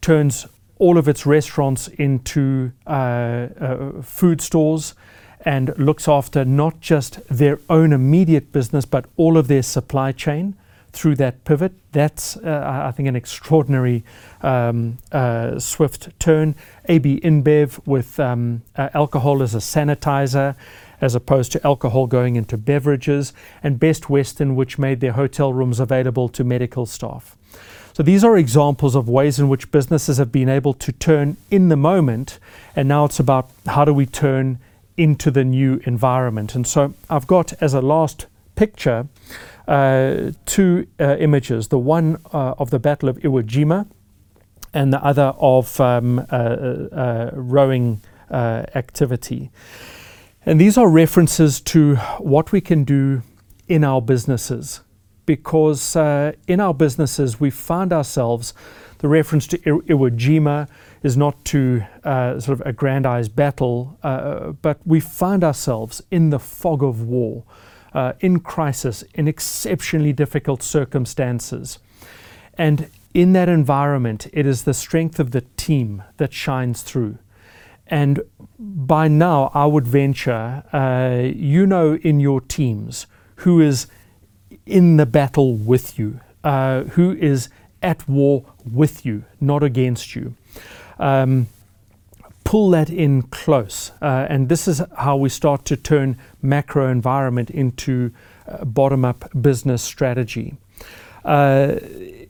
turns 0.00 0.46
all 0.80 0.98
of 0.98 1.06
its 1.06 1.26
restaurants 1.26 1.86
into 1.88 2.72
uh, 2.86 2.90
uh, 2.90 4.02
food 4.02 4.40
stores 4.40 4.94
and 5.42 5.72
looks 5.78 6.08
after 6.08 6.44
not 6.44 6.80
just 6.80 7.20
their 7.28 7.60
own 7.68 7.92
immediate 7.92 8.50
business 8.50 8.84
but 8.84 9.06
all 9.16 9.36
of 9.36 9.46
their 9.46 9.62
supply 9.62 10.10
chain 10.10 10.56
through 10.92 11.16
that 11.16 11.44
pivot. 11.44 11.72
That's, 11.92 12.36
uh, 12.36 12.82
I 12.86 12.90
think, 12.90 13.08
an 13.08 13.16
extraordinary 13.16 14.04
um, 14.42 14.98
uh, 15.12 15.58
swift 15.58 16.08
turn. 16.18 16.54
AB 16.88 17.20
InBev 17.20 17.86
with 17.86 18.18
um, 18.18 18.62
uh, 18.76 18.88
alcohol 18.94 19.42
as 19.42 19.54
a 19.54 19.58
sanitizer 19.58 20.56
as 21.00 21.14
opposed 21.14 21.52
to 21.52 21.66
alcohol 21.66 22.06
going 22.06 22.36
into 22.36 22.56
beverages, 22.56 23.32
and 23.62 23.80
Best 23.80 24.10
Western, 24.10 24.54
which 24.54 24.78
made 24.78 25.00
their 25.00 25.12
hotel 25.12 25.52
rooms 25.52 25.80
available 25.80 26.28
to 26.28 26.44
medical 26.44 26.86
staff. 26.86 27.36
So 27.92 28.02
these 28.02 28.22
are 28.22 28.36
examples 28.36 28.94
of 28.94 29.08
ways 29.08 29.38
in 29.38 29.48
which 29.48 29.70
businesses 29.70 30.18
have 30.18 30.30
been 30.30 30.48
able 30.48 30.74
to 30.74 30.92
turn 30.92 31.36
in 31.50 31.68
the 31.68 31.76
moment, 31.76 32.38
and 32.76 32.88
now 32.88 33.06
it's 33.06 33.18
about 33.18 33.50
how 33.66 33.84
do 33.84 33.92
we 33.92 34.06
turn 34.06 34.58
into 34.96 35.30
the 35.30 35.44
new 35.44 35.80
environment. 35.84 36.54
And 36.54 36.66
so 36.66 36.94
I've 37.08 37.26
got 37.26 37.52
as 37.62 37.74
a 37.74 37.80
last 37.80 38.26
picture 38.54 39.08
uh, 39.70 40.32
two 40.46 40.84
uh, 40.98 41.16
images 41.20 41.68
the 41.68 41.78
one 41.78 42.20
uh, 42.32 42.54
of 42.58 42.70
the 42.70 42.78
Battle 42.80 43.08
of 43.08 43.18
Iwo 43.18 43.42
Jima 43.42 43.86
and 44.74 44.92
the 44.92 45.02
other 45.02 45.32
of 45.38 45.80
um, 45.80 46.18
uh, 46.18 46.22
uh, 46.32 47.30
rowing 47.34 48.00
uh, 48.30 48.64
activity. 48.74 49.50
And 50.44 50.60
these 50.60 50.76
are 50.76 50.88
references 50.88 51.60
to 51.60 51.96
what 52.18 52.50
we 52.50 52.60
can 52.60 52.82
do 52.82 53.22
in 53.68 53.84
our 53.84 54.02
businesses. 54.02 54.80
Because 55.26 55.94
in 55.94 56.58
our 56.58 56.74
businesses, 56.74 57.38
we 57.38 57.50
find 57.50 57.92
ourselves, 57.92 58.52
the 58.98 59.06
reference 59.06 59.46
to 59.48 59.58
Iwo 59.58 60.10
Jima 60.16 60.68
is 61.04 61.16
not 61.16 61.44
to 61.46 61.84
sort 62.02 62.48
of 62.48 62.62
aggrandize 62.66 63.28
battle, 63.28 63.96
but 64.02 64.78
we 64.84 64.98
find 64.98 65.44
ourselves 65.44 66.02
in 66.10 66.30
the 66.30 66.40
fog 66.40 66.82
of 66.82 67.02
war 67.02 67.44
uh, 67.92 68.12
in 68.20 68.40
crisis, 68.40 69.04
in 69.14 69.28
exceptionally 69.28 70.12
difficult 70.12 70.62
circumstances. 70.62 71.78
And 72.54 72.90
in 73.14 73.32
that 73.32 73.48
environment, 73.48 74.28
it 74.32 74.46
is 74.46 74.64
the 74.64 74.74
strength 74.74 75.18
of 75.18 75.30
the 75.32 75.42
team 75.56 76.02
that 76.18 76.32
shines 76.32 76.82
through. 76.82 77.18
And 77.86 78.20
by 78.58 79.08
now, 79.08 79.50
I 79.52 79.66
would 79.66 79.86
venture, 79.86 80.62
uh, 80.72 81.28
you 81.34 81.66
know, 81.66 81.94
in 81.96 82.20
your 82.20 82.40
teams 82.40 83.06
who 83.36 83.60
is 83.60 83.88
in 84.64 84.96
the 84.96 85.06
battle 85.06 85.54
with 85.54 85.98
you, 85.98 86.20
uh, 86.44 86.82
who 86.82 87.12
is 87.16 87.48
at 87.82 88.08
war 88.08 88.44
with 88.70 89.04
you, 89.04 89.24
not 89.40 89.62
against 89.62 90.14
you. 90.14 90.34
Um, 90.98 91.48
pull 92.44 92.70
that 92.70 92.90
in 92.90 93.22
close. 93.22 93.92
Uh, 94.00 94.26
and 94.28 94.48
this 94.48 94.66
is 94.66 94.82
how 94.98 95.16
we 95.16 95.28
start 95.28 95.64
to 95.66 95.76
turn 95.76 96.18
macro 96.42 96.88
environment 96.90 97.50
into 97.50 98.12
uh, 98.48 98.64
bottom 98.64 99.04
up 99.04 99.30
business 99.40 99.82
strategy. 99.82 100.56
Uh, 101.24 101.76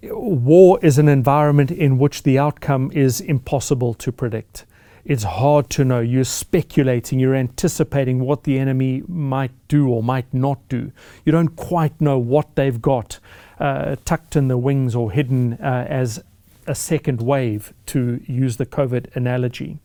war 0.03 0.79
is 0.83 0.99
an 0.99 1.09
environment 1.09 1.71
in 1.71 1.99
which 1.99 2.23
the 2.23 2.39
outcome 2.39 2.91
is 2.93 3.21
impossible 3.21 3.95
to 3.95 4.11
predict. 4.11 4.65
It's 5.05 5.23
hard 5.23 5.71
to 5.71 5.85
know. 5.85 6.01
You're 6.01 6.25
speculating, 6.25 7.19
you're 7.19 7.35
anticipating 7.35 8.21
what 8.21 8.45
the 8.45 8.59
enemy 8.59 9.03
might 9.09 9.53
do 9.69 9.89
or 9.89 10.03
might 10.03 10.33
not 10.35 10.69
do. 10.69 10.93
You 11.25 11.33
don't 11.33 11.57
quite 11.57 12.01
know 12.01 12.19
what 12.19 12.55
they've 12.57 12.81
got 12.83 13.19
uh, 13.59 13.97
tucked 14.05 14.37
in 14.37 14.49
the 14.49 14.59
wings 14.59 14.95
or 14.95 15.13
hidden 15.13 15.55
uh, 15.55 15.87
as 15.89 16.23
a 16.67 16.75
second 16.75 17.21
wave, 17.21 17.73
to 17.87 18.23
use 18.27 18.57
the 18.57 18.67
COVID 18.67 19.15
analogy. 19.17 19.79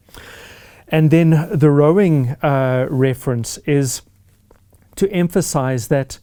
And 0.87 1.11
then 1.11 1.49
the 1.51 1.71
rowing 1.71 2.29
uh, 2.41 2.87
reference 2.89 3.57
is 3.59 4.01
to 4.95 5.11
emphasize 5.11 5.87
that 5.87 6.19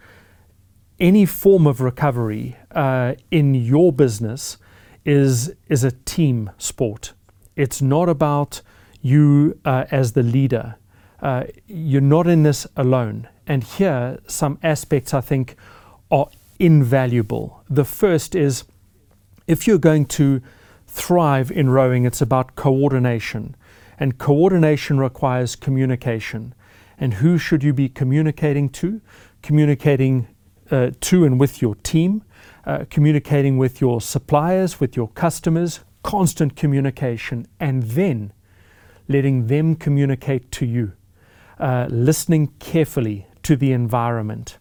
any 1.00 1.26
form 1.26 1.66
of 1.66 1.80
recovery 1.80 2.56
uh, 2.70 3.14
in 3.30 3.54
your 3.54 3.92
business 3.92 4.56
is, 5.04 5.52
is 5.68 5.82
a 5.82 5.90
team 5.90 6.50
sport. 6.58 7.12
It's 7.56 7.82
not 7.82 8.08
about 8.08 8.62
you 9.00 9.58
uh, 9.64 9.84
as 9.90 10.12
the 10.12 10.22
leader. 10.22 10.76
Uh, 11.20 11.44
you're 11.66 12.00
not 12.00 12.26
in 12.26 12.44
this 12.44 12.66
alone. 12.76 13.28
And 13.46 13.64
here, 13.64 14.20
some 14.26 14.58
aspects 14.62 15.12
I 15.12 15.20
think 15.20 15.56
are 16.10 16.28
invaluable. 16.58 17.64
The 17.68 17.84
first 17.84 18.34
is 18.34 18.64
if 19.46 19.66
you're 19.66 19.78
going 19.78 20.06
to 20.06 20.40
thrive 20.86 21.50
in 21.50 21.68
rowing, 21.70 22.04
it's 22.04 22.20
about 22.20 22.54
coordination. 22.54 23.56
And 23.98 24.18
coordination 24.18 24.98
requires 24.98 25.56
communication. 25.56 26.54
And 26.98 27.14
who 27.14 27.38
should 27.38 27.62
you 27.62 27.72
be 27.72 27.88
communicating 27.88 28.68
to? 28.70 29.00
Communicating 29.42 30.28
uh, 30.70 30.90
to 31.00 31.24
and 31.24 31.38
with 31.38 31.60
your 31.60 31.74
team, 31.76 32.22
uh, 32.64 32.84
communicating 32.88 33.58
with 33.58 33.80
your 33.80 34.00
suppliers, 34.00 34.80
with 34.80 34.96
your 34.96 35.08
customers, 35.08 35.80
constant 36.02 36.56
communication, 36.56 37.46
and 37.60 37.82
then 37.82 38.32
letting 39.08 39.46
them 39.48 39.74
communicate 39.74 40.50
to 40.52 40.66
you, 40.66 40.92
uh, 41.58 41.86
listening 41.90 42.48
carefully 42.58 43.26
to 43.42 43.56
the 43.56 43.72
environment. 43.72 44.58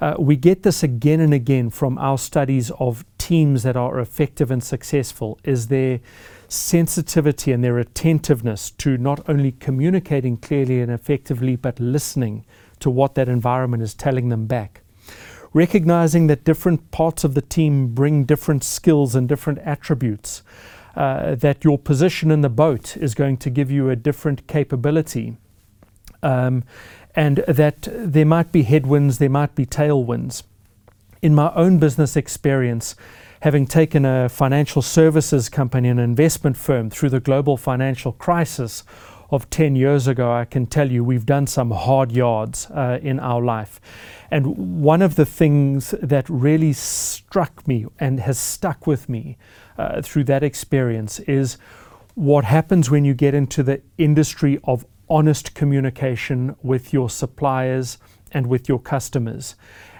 Uh, 0.00 0.14
we 0.18 0.36
get 0.36 0.62
this 0.62 0.82
again 0.82 1.20
and 1.20 1.32
again 1.32 1.70
from 1.70 1.96
our 1.98 2.18
studies 2.18 2.70
of 2.78 3.04
teams 3.16 3.62
that 3.62 3.76
are 3.76 3.98
effective 3.98 4.50
and 4.50 4.62
successful 4.62 5.38
is 5.42 5.68
their 5.68 6.00
sensitivity 6.48 7.52
and 7.52 7.62
their 7.62 7.78
attentiveness 7.78 8.70
to 8.70 8.96
not 8.96 9.28
only 9.28 9.52
communicating 9.52 10.36
clearly 10.36 10.80
and 10.80 10.90
effectively 10.90 11.56
but 11.56 11.80
listening 11.80 12.44
to 12.80 12.90
what 12.90 13.14
that 13.14 13.28
environment 13.28 13.82
is 13.82 13.94
telling 13.94 14.28
them 14.28 14.46
back 14.46 14.82
recognizing 15.52 16.26
that 16.26 16.44
different 16.44 16.90
parts 16.90 17.24
of 17.24 17.34
the 17.34 17.40
team 17.40 17.94
bring 17.94 18.24
different 18.24 18.62
skills 18.62 19.14
and 19.14 19.26
different 19.26 19.58
attributes 19.60 20.42
uh, 20.96 21.34
that 21.34 21.64
your 21.64 21.78
position 21.78 22.30
in 22.30 22.42
the 22.42 22.48
boat 22.48 22.96
is 22.96 23.14
going 23.14 23.36
to 23.36 23.50
give 23.50 23.70
you 23.70 23.88
a 23.88 23.96
different 23.96 24.46
capability 24.46 25.36
um, 26.22 26.62
and 27.14 27.38
that 27.48 27.88
there 27.90 28.26
might 28.26 28.52
be 28.52 28.62
headwinds, 28.62 29.18
there 29.18 29.30
might 29.30 29.54
be 29.54 29.64
tailwinds. 29.64 30.42
In 31.22 31.34
my 31.34 31.50
own 31.54 31.78
business 31.78 32.16
experience, 32.16 32.94
having 33.40 33.66
taken 33.66 34.04
a 34.04 34.28
financial 34.28 34.82
services 34.82 35.48
company, 35.48 35.88
an 35.88 35.98
investment 35.98 36.56
firm 36.56 36.90
through 36.90 37.10
the 37.10 37.20
global 37.20 37.56
financial 37.56 38.12
crisis 38.12 38.84
of 39.30 39.50
10 39.50 39.74
years 39.74 40.06
ago, 40.06 40.32
I 40.32 40.44
can 40.44 40.66
tell 40.66 40.90
you 40.90 41.02
we've 41.02 41.26
done 41.26 41.46
some 41.46 41.70
hard 41.70 42.12
yards 42.12 42.70
uh, 42.70 42.98
in 43.02 43.18
our 43.18 43.42
life. 43.42 43.80
And 44.30 44.82
one 44.82 45.02
of 45.02 45.16
the 45.16 45.26
things 45.26 45.94
that 46.02 46.28
really 46.28 46.72
struck 46.72 47.66
me 47.66 47.86
and 47.98 48.20
has 48.20 48.38
stuck 48.38 48.86
with 48.86 49.08
me 49.08 49.36
uh, 49.78 50.00
through 50.02 50.24
that 50.24 50.42
experience 50.42 51.18
is 51.20 51.58
what 52.14 52.44
happens 52.44 52.88
when 52.88 53.04
you 53.04 53.14
get 53.14 53.34
into 53.34 53.62
the 53.62 53.82
industry 53.98 54.58
of 54.64 54.86
honest 55.08 55.54
communication 55.54 56.56
with 56.62 56.92
your 56.92 57.10
suppliers 57.10 57.98
and 58.32 58.46
with 58.46 58.68
your 58.68 58.80
customers, 58.80 59.54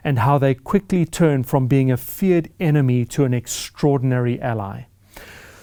and 0.07 0.21
how 0.21 0.39
they 0.39 0.55
quickly 0.55 1.05
turn 1.05 1.43
from 1.43 1.67
being 1.67 1.91
a 1.91 1.97
feared 1.97 2.49
enemy 2.61 3.05
to 3.05 3.25
an 3.25 3.35
extraordinary 3.35 4.41
ally. 4.41 4.83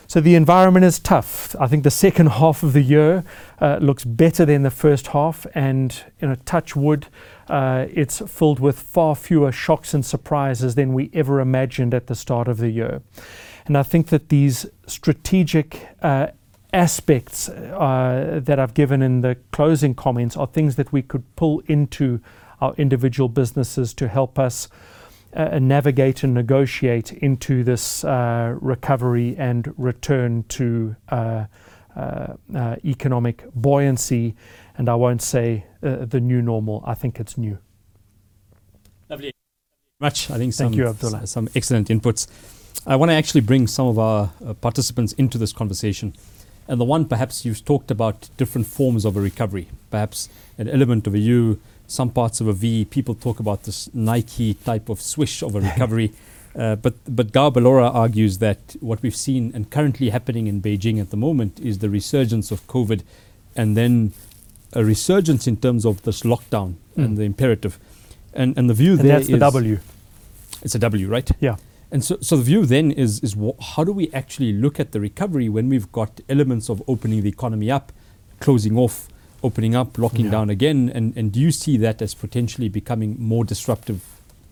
So 0.05 0.19
the 0.19 0.35
environment 0.35 0.83
is 0.83 0.99
tough. 0.99 1.55
I 1.61 1.67
think 1.67 1.85
the 1.85 1.89
second 1.89 2.27
half 2.39 2.61
of 2.61 2.73
the 2.73 2.81
year 2.81 3.23
uh, 3.61 3.77
looks 3.77 4.03
better 4.03 4.43
than 4.45 4.63
the 4.63 4.69
first 4.69 5.07
half, 5.07 5.47
and 5.55 5.97
in 6.19 6.29
a 6.29 6.35
touch 6.35 6.75
wood, 6.75 7.07
uh, 7.47 7.85
it's 7.89 8.19
filled 8.27 8.59
with 8.59 8.77
far 8.77 9.15
fewer 9.15 9.53
shocks 9.53 9.93
and 9.93 10.05
surprises 10.05 10.75
than 10.75 10.93
we 10.93 11.09
ever 11.13 11.39
imagined 11.39 11.93
at 11.93 12.07
the 12.07 12.15
start 12.15 12.49
of 12.49 12.57
the 12.57 12.69
year. 12.69 13.01
And 13.65 13.77
I 13.77 13.83
think 13.83 14.07
that 14.07 14.27
these 14.27 14.65
strategic 14.87 15.87
uh, 16.01 16.27
aspects 16.73 17.47
uh, 17.47 18.41
that 18.43 18.59
I've 18.59 18.73
given 18.73 19.01
in 19.01 19.21
the 19.21 19.37
closing 19.53 19.95
comments 19.95 20.35
are 20.35 20.47
things 20.47 20.75
that 20.75 20.91
we 20.91 21.01
could 21.01 21.23
pull 21.37 21.63
into 21.67 22.19
our 22.63 22.73
individual 22.77 23.29
businesses 23.29 23.93
to 23.93 24.07
help 24.07 24.39
us 24.39 24.69
uh, 25.35 25.59
navigate 25.59 26.23
and 26.23 26.33
negotiate 26.33 27.11
into 27.11 27.63
this 27.63 28.03
uh, 28.03 28.55
recovery 28.61 29.35
and 29.37 29.73
return 29.77 30.43
to 30.47 30.95
uh, 31.09 31.45
uh, 31.95 32.33
uh, 32.55 32.75
economic 32.85 33.43
buoyancy, 33.53 34.35
and 34.77 34.87
I 34.87 34.95
won't 34.95 35.21
say 35.21 35.65
uh, 35.83 36.05
the 36.05 36.19
new 36.19 36.41
normal. 36.41 36.83
I 36.85 36.93
think 36.93 37.19
it's 37.19 37.37
new. 37.37 37.57
Lovely. 39.09 39.33
Much. 39.99 40.31
I 40.31 40.37
think 40.37 40.53
some, 40.53 40.67
Thank 40.67 40.77
you, 40.77 40.87
Abdullah. 40.87 41.27
some 41.27 41.49
excellent 41.55 41.89
inputs. 41.89 42.27
I 42.87 42.95
want 42.95 43.11
to 43.11 43.15
actually 43.15 43.41
bring 43.41 43.67
some 43.67 43.87
of 43.87 43.99
our 43.99 44.31
uh, 44.45 44.53
participants 44.53 45.13
into 45.13 45.37
this 45.37 45.53
conversation. 45.53 46.13
And 46.67 46.79
the 46.79 46.85
one, 46.85 47.05
perhaps 47.05 47.45
you've 47.45 47.63
talked 47.65 47.91
about 47.91 48.29
different 48.37 48.67
forms 48.67 49.05
of 49.05 49.17
a 49.17 49.21
recovery, 49.21 49.67
perhaps 49.91 50.29
an 50.57 50.69
element 50.69 51.07
of 51.07 51.13
a 51.13 51.19
U, 51.19 51.59
some 51.93 52.09
parts 52.09 52.41
of 52.41 52.47
a 52.47 52.53
V. 52.53 52.85
People 52.85 53.15
talk 53.15 53.39
about 53.39 53.63
this 53.63 53.89
Nike 53.93 54.53
type 54.55 54.89
of 54.89 54.99
swish 55.01 55.43
of 55.43 55.55
a 55.55 55.61
recovery. 55.69 56.11
Uh, 56.55 56.75
but 56.75 56.93
but 57.19 57.31
Gao 57.31 57.49
Balora 57.49 57.89
argues 57.93 58.37
that 58.39 58.75
what 58.79 59.01
we've 59.03 59.15
seen 59.27 59.51
and 59.55 59.69
currently 59.69 60.09
happening 60.09 60.45
in 60.47 60.61
Beijing 60.61 60.99
at 61.01 61.09
the 61.09 61.17
moment 61.17 61.59
is 61.59 61.79
the 61.79 61.89
resurgence 61.89 62.51
of 62.51 62.59
COVID 62.67 63.01
and 63.55 63.75
then 63.77 64.13
a 64.73 64.83
resurgence 64.83 65.47
in 65.47 65.57
terms 65.57 65.85
of 65.85 66.01
this 66.03 66.21
lockdown 66.23 66.69
Mm. 66.95 67.05
and 67.05 67.17
the 67.17 67.23
imperative. 67.23 67.79
And, 68.35 68.57
and 68.57 68.69
the 68.69 68.73
view 68.75 68.91
And 68.93 69.01
there 69.01 69.17
that's 69.19 69.27
the 69.29 69.39
W. 69.39 69.79
It's 70.61 70.75
a 70.75 70.79
W, 70.79 71.07
right? 71.15 71.29
Yeah. 71.39 71.55
And 71.91 72.03
so, 72.03 72.17
so 72.21 72.37
the 72.37 72.43
view 72.43 72.65
then 72.67 72.91
is, 72.91 73.19
is 73.21 73.35
wha- 73.35 73.55
how 73.75 73.83
do 73.83 73.91
we 73.91 74.05
actually 74.13 74.53
look 74.53 74.79
at 74.79 74.91
the 74.91 74.99
recovery 74.99 75.49
when 75.49 75.69
we've 75.69 75.91
got 75.91 76.21
elements 76.29 76.69
of 76.69 76.81
opening 76.87 77.21
the 77.23 77.29
economy 77.29 77.69
up, 77.71 77.91
closing 78.39 78.77
off, 78.77 79.07
opening 79.43 79.75
up, 79.75 79.97
locking 79.97 80.25
Yeah. 80.25 80.31
down 80.31 80.49
again? 80.49 80.91
And, 80.93 81.15
and 81.17 81.31
do 81.31 81.39
you 81.39 81.51
see 81.51 81.77
that 81.77 82.01
as 82.01 82.13
potentially 82.13 82.69
becoming 82.69 83.15
more 83.19 83.43
disruptive 83.45 84.01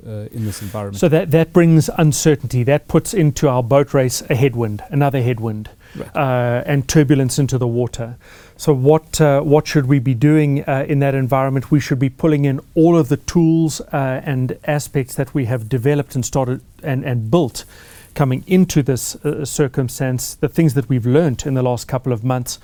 uh, 0.06 0.28
in 0.34 0.46
this 0.46 0.62
environment? 0.62 0.98
So 1.00 1.08
that, 1.10 1.32
that 1.32 1.54
brings 1.54 1.90
uncertainty. 1.98 2.64
That 2.64 2.88
puts 2.88 3.14
into 3.14 3.48
our 3.48 3.64
boat 3.64 3.94
race 3.94 4.22
a 4.30 4.36
headwind, 4.36 4.84
another 4.90 5.22
headwind, 5.22 5.70
Right. 5.94 6.16
uh, 6.16 6.64
and 6.66 6.88
turbulence 6.88 7.38
into 7.38 7.58
the 7.58 7.68
water. 7.68 8.16
So 8.56 8.74
what 8.74 9.20
uh, 9.20 9.42
what 9.42 9.68
should 9.68 9.88
we 9.88 10.00
be 10.00 10.14
doing 10.14 10.64
uh, 10.66 10.86
in 10.88 11.00
that 11.00 11.16
environment? 11.16 11.70
We 11.70 11.82
should 11.82 12.00
be 12.00 12.10
pulling 12.10 12.46
in 12.46 12.62
all 12.76 12.98
of 12.98 13.10
the 13.10 13.18
tools 13.18 13.82
uh, 13.82 14.22
and 14.24 14.58
aspects 14.66 15.16
that 15.16 15.34
we 15.34 15.46
have 15.48 15.68
developed 15.68 16.16
and 16.16 16.26
started 16.26 16.62
and, 16.82 17.04
and 17.04 17.30
built 17.30 17.66
coming 18.14 18.44
into 18.48 18.82
this 18.84 19.16
uh, 19.26 19.44
circumstance. 19.44 20.36
The 20.36 20.48
things 20.48 20.74
that 20.76 20.88
we've 20.88 21.06
learned 21.06 21.44
in 21.46 21.56
the 21.56 21.64
last 21.64 21.88
couple 21.90 22.14
of 22.14 22.24
months 22.24 22.58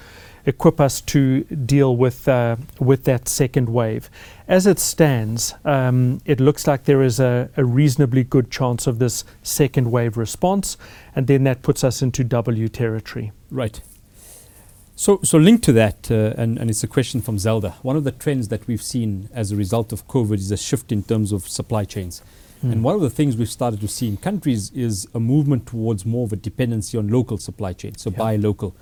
equip 0.48 0.80
us 0.82 1.02
to 1.02 1.44
deal 1.44 1.96
with 1.96 2.28
uh, 2.28 2.56
with 2.80 3.04
that 3.04 3.28
second 3.28 3.70
wave. 3.70 4.10
As 4.48 4.66
it 4.66 4.80
stands, 4.80 5.54
um, 5.66 6.22
it 6.26 6.40
looks 6.40 6.66
like 6.66 6.86
there 6.86 7.04
is 7.04 7.20
a, 7.20 7.50
a 7.58 7.64
reasonably 7.64 8.24
good 8.24 8.50
chance 8.50 8.88
of 8.88 8.98
this 8.98 9.26
second 9.44 9.92
wave 9.92 10.18
response, 10.18 10.78
and 11.16 11.28
then 11.28 11.44
that 11.44 11.62
puts 11.62 11.84
us 11.84 12.02
into 12.02 12.24
W 12.24 12.70
territory. 12.70 13.32
Right. 13.52 13.82
So, 14.96 15.20
so 15.22 15.38
linked 15.38 15.64
to 15.66 15.74
that, 15.74 16.10
uh, 16.10 16.34
and, 16.42 16.58
and 16.58 16.72
it's 16.72 16.84
a 16.84 16.88
question 16.88 17.22
from 17.22 17.38
Zelda. 17.38 17.76
One 17.84 17.96
of 17.96 18.04
the 18.04 18.12
trends 18.12 18.48
that 18.48 18.66
we've 18.66 18.82
seen 18.82 19.30
as 19.32 19.52
a 19.52 19.56
result 19.56 19.94
of 19.94 20.08
COVID 20.08 20.38
is 20.38 20.50
a 20.50 20.58
shift 20.58 20.92
in 20.92 21.04
terms 21.04 21.32
of 21.32 21.48
supply 21.48 21.86
chains. 21.86 22.24
Hmm. 22.62 22.72
And 22.72 22.84
one 22.84 22.96
of 22.96 23.02
the 23.02 23.12
things 23.12 23.38
we've 23.38 23.52
started 23.52 23.80
to 23.82 23.88
see 23.88 24.08
in 24.08 24.18
countries 24.18 24.72
is 24.72 25.08
a 25.14 25.20
movement 25.20 25.68
towards 25.68 26.04
more 26.04 26.26
of 26.26 26.34
a 26.34 26.36
dependency 26.36 26.98
on 26.98 27.10
local 27.10 27.38
supply 27.38 27.74
chains, 27.74 28.02
so 28.02 28.10
Yeah. 28.10 28.18
buy 28.18 28.36
local. 28.38 28.76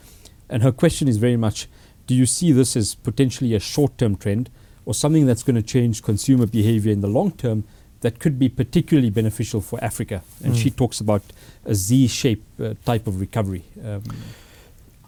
And 0.50 0.64
her 0.64 0.72
question 0.72 1.08
is 1.08 1.18
very 1.18 1.38
much 1.38 1.68
do 2.08 2.14
you 2.14 2.26
see 2.28 2.52
this 2.52 2.76
as 2.76 2.94
potentially 2.96 3.56
a 3.56 3.60
short 3.60 3.98
term 3.98 4.16
trend 4.16 4.50
or 4.86 4.94
something 4.94 5.26
that's 5.26 5.42
going 5.42 5.56
to 5.56 5.62
change 5.64 6.04
consumer 6.04 6.46
behavior 6.46 6.92
in 6.92 7.02
the 7.02 7.08
long 7.08 7.32
term 7.32 7.64
that 8.02 8.20
could 8.20 8.38
be 8.38 8.48
particularly 8.50 9.10
beneficial 9.10 9.60
for 9.62 9.84
Africa? 9.84 10.22
And 10.44 10.54
Mm. 10.54 10.58
she 10.62 10.70
talks 10.70 11.00
about 11.02 11.24
a 11.66 11.74
Z 11.74 12.08
shaped 12.08 12.62
uh, 12.62 12.76
type 12.86 13.08
of 13.08 13.20
recovery. 13.20 13.64
Um, 13.84 14.04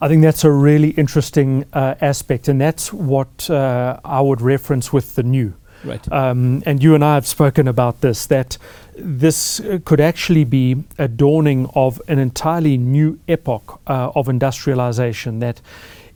I 0.01 0.07
think 0.07 0.21
that's 0.23 0.43
a 0.43 0.51
really 0.51 0.89
interesting 0.91 1.65
uh, 1.73 1.95
aspect, 2.01 2.47
and 2.47 2.59
that's 2.61 2.91
what 2.93 3.49
uh, 3.49 3.99
I 4.05 4.21
would 4.21 4.41
reference 4.41 4.91
with 4.93 5.15
the 5.15 5.23
new. 5.23 5.53
right. 5.83 6.11
Um, 6.11 6.61
and 6.65 6.81
you 6.83 6.95
and 6.95 7.03
I 7.03 7.13
have 7.15 7.27
spoken 7.27 7.67
about 7.67 8.01
this 8.01 8.25
that 8.27 8.57
this 8.97 9.61
could 9.85 9.99
actually 9.99 10.43
be 10.43 10.83
a 10.97 11.07
dawning 11.07 11.69
of 11.75 12.01
an 12.07 12.19
entirely 12.19 12.77
new 12.77 13.19
epoch 13.27 13.79
uh, 13.87 14.11
of 14.15 14.27
industrialization, 14.27 15.39
that 15.39 15.61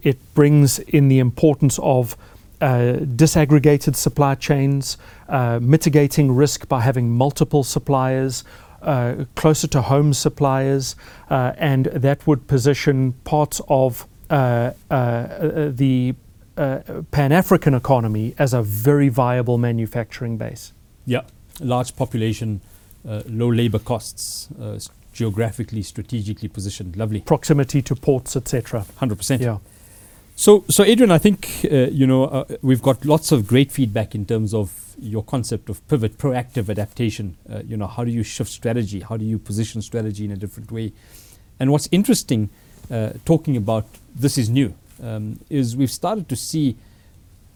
it 0.01 0.17
brings 0.33 0.79
in 0.79 1.07
the 1.07 1.19
importance 1.19 1.79
of 1.79 2.17
uh, 2.59 2.97
disaggregated 3.15 3.95
supply 3.95 4.35
chains, 4.35 4.97
uh, 5.29 5.59
mitigating 5.61 6.31
risk 6.31 6.67
by 6.67 6.81
having 6.81 7.09
multiple 7.09 7.63
suppliers. 7.63 8.43
Uh, 8.83 9.25
closer 9.35 9.67
to 9.67 9.79
home 9.79 10.11
suppliers, 10.11 10.95
uh, 11.29 11.53
and 11.59 11.85
that 11.85 12.25
would 12.25 12.47
position 12.47 13.13
parts 13.25 13.61
of 13.67 14.07
uh, 14.31 14.71
the 14.89 16.15
Pan 17.11 17.31
African 17.31 17.75
economy 17.75 18.33
as 18.39 18.55
a 18.55 18.63
very 18.63 19.07
viable 19.07 19.59
manufacturing 19.59 20.35
base. 20.35 20.73
Yeah, 21.05 21.21
large 21.59 21.95
population, 21.95 22.61
low 23.03 23.51
labor 23.51 23.79
costs, 23.79 24.49
uh, 24.59 24.79
geographically, 25.13 25.83
strategically 25.83 26.47
positioned. 26.47 26.95
Lovely, 26.95 27.21
Proximity 27.21 27.81
to 27.81 27.95
ports, 27.95 28.35
etc. 28.35 28.85
hundred 28.97 29.17
percent. 29.17 29.41
Yeah. 29.41 29.57
So, 30.35 30.63
so 30.69 30.83
Adrian, 30.83 31.11
I 31.11 31.17
think 31.17 31.65
uh, 31.71 31.89
you 31.91 32.07
know 32.07 32.25
uh, 32.25 32.45
we've 32.61 32.81
got 32.81 33.05
lots 33.05 33.31
of 33.31 33.45
great 33.45 33.71
feedback 33.71 34.15
in 34.15 34.25
terms 34.25 34.53
of 34.53 34.95
your 34.99 35.23
concept 35.23 35.69
of 35.69 35.85
pivot, 35.87 36.17
proactive 36.17 36.69
adaptation. 36.69 37.37
Uh, 37.51 37.61
you 37.67 37.77
know, 37.77 37.87
how 37.87 38.03
do 38.03 38.11
you 38.11 38.23
shift 38.23 38.49
strategy? 38.49 39.01
How 39.01 39.17
do 39.17 39.25
you 39.25 39.37
position 39.37 39.81
strategy 39.81 40.25
in 40.25 40.31
a 40.31 40.35
different 40.35 40.71
way? 40.71 40.93
And 41.59 41.71
what's 41.71 41.87
interesting, 41.91 42.49
uh, 42.89 43.11
talking 43.25 43.55
about 43.55 43.85
this 44.15 44.37
is 44.37 44.49
new, 44.49 44.73
um, 45.03 45.39
is 45.49 45.75
we've 45.75 45.91
started 45.91 46.27
to 46.29 46.35
see 46.35 46.75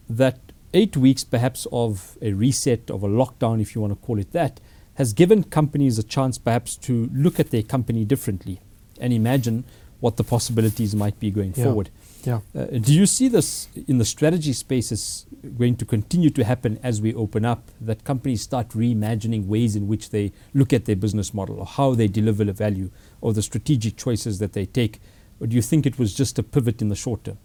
that 0.10 0.38
eight 0.74 0.96
weeks 0.98 1.24
perhaps 1.24 1.66
of 1.72 2.18
a 2.22 2.34
reset 2.34 2.92
of 2.92 3.02
a 3.02 3.08
lockdown, 3.08 3.62
if 3.62 3.74
you 3.74 3.82
want 3.82 4.00
to 4.00 4.06
call 4.06 4.20
it 4.20 4.32
that, 4.34 4.60
has 4.96 5.14
given 5.14 5.44
companies 5.44 5.98
a 6.00 6.04
chance 6.04 6.38
perhaps 6.38 6.76
to 6.78 7.10
look 7.14 7.40
at 7.40 7.52
their 7.52 7.64
company 7.64 8.06
differently 8.06 8.60
and 9.00 9.14
imagine 9.14 9.64
what 10.00 10.18
the 10.18 10.24
possibilities 10.24 10.96
might 10.96 11.20
be 11.20 11.32
going 11.32 11.54
Yeah. 11.56 11.64
forward. 11.66 11.90
Yeah. 12.26 12.40
Uh, 12.56 12.66
do 12.66 12.94
you 12.94 13.06
see 13.06 13.28
this 13.28 13.68
in 13.88 13.98
the 13.98 14.06
strategy 14.06 14.52
space 14.54 14.92
as 14.92 15.26
going 15.58 15.76
to 15.78 15.86
continue 15.86 16.30
to 16.32 16.44
happen 16.44 16.80
as 16.82 17.02
we 17.02 17.14
open 17.14 17.46
up? 17.46 17.70
That 17.80 18.04
companies 18.04 18.42
start 18.42 18.70
reimagining 18.70 19.46
ways 19.48 19.76
in 19.76 19.88
which 19.88 20.10
they 20.10 20.32
look 20.54 20.74
at 20.74 20.86
their 20.86 20.96
business 20.96 21.34
model 21.34 21.60
or 21.60 21.66
how 21.66 21.94
they 21.94 22.08
deliver 22.08 22.44
the 22.44 22.54
value 22.54 22.90
or 23.22 23.34
the 23.34 23.42
strategic 23.42 23.96
choices 23.96 24.40
that 24.40 24.54
they 24.54 24.66
take? 24.66 25.00
Or 25.40 25.48
do 25.48 25.56
you 25.56 25.62
think 25.62 25.86
it 25.86 26.00
was 26.00 26.14
just 26.14 26.40
a 26.40 26.44
pivot 26.44 26.82
in 26.82 26.90
the 26.90 26.96
short 26.96 27.24
term? 27.26 27.38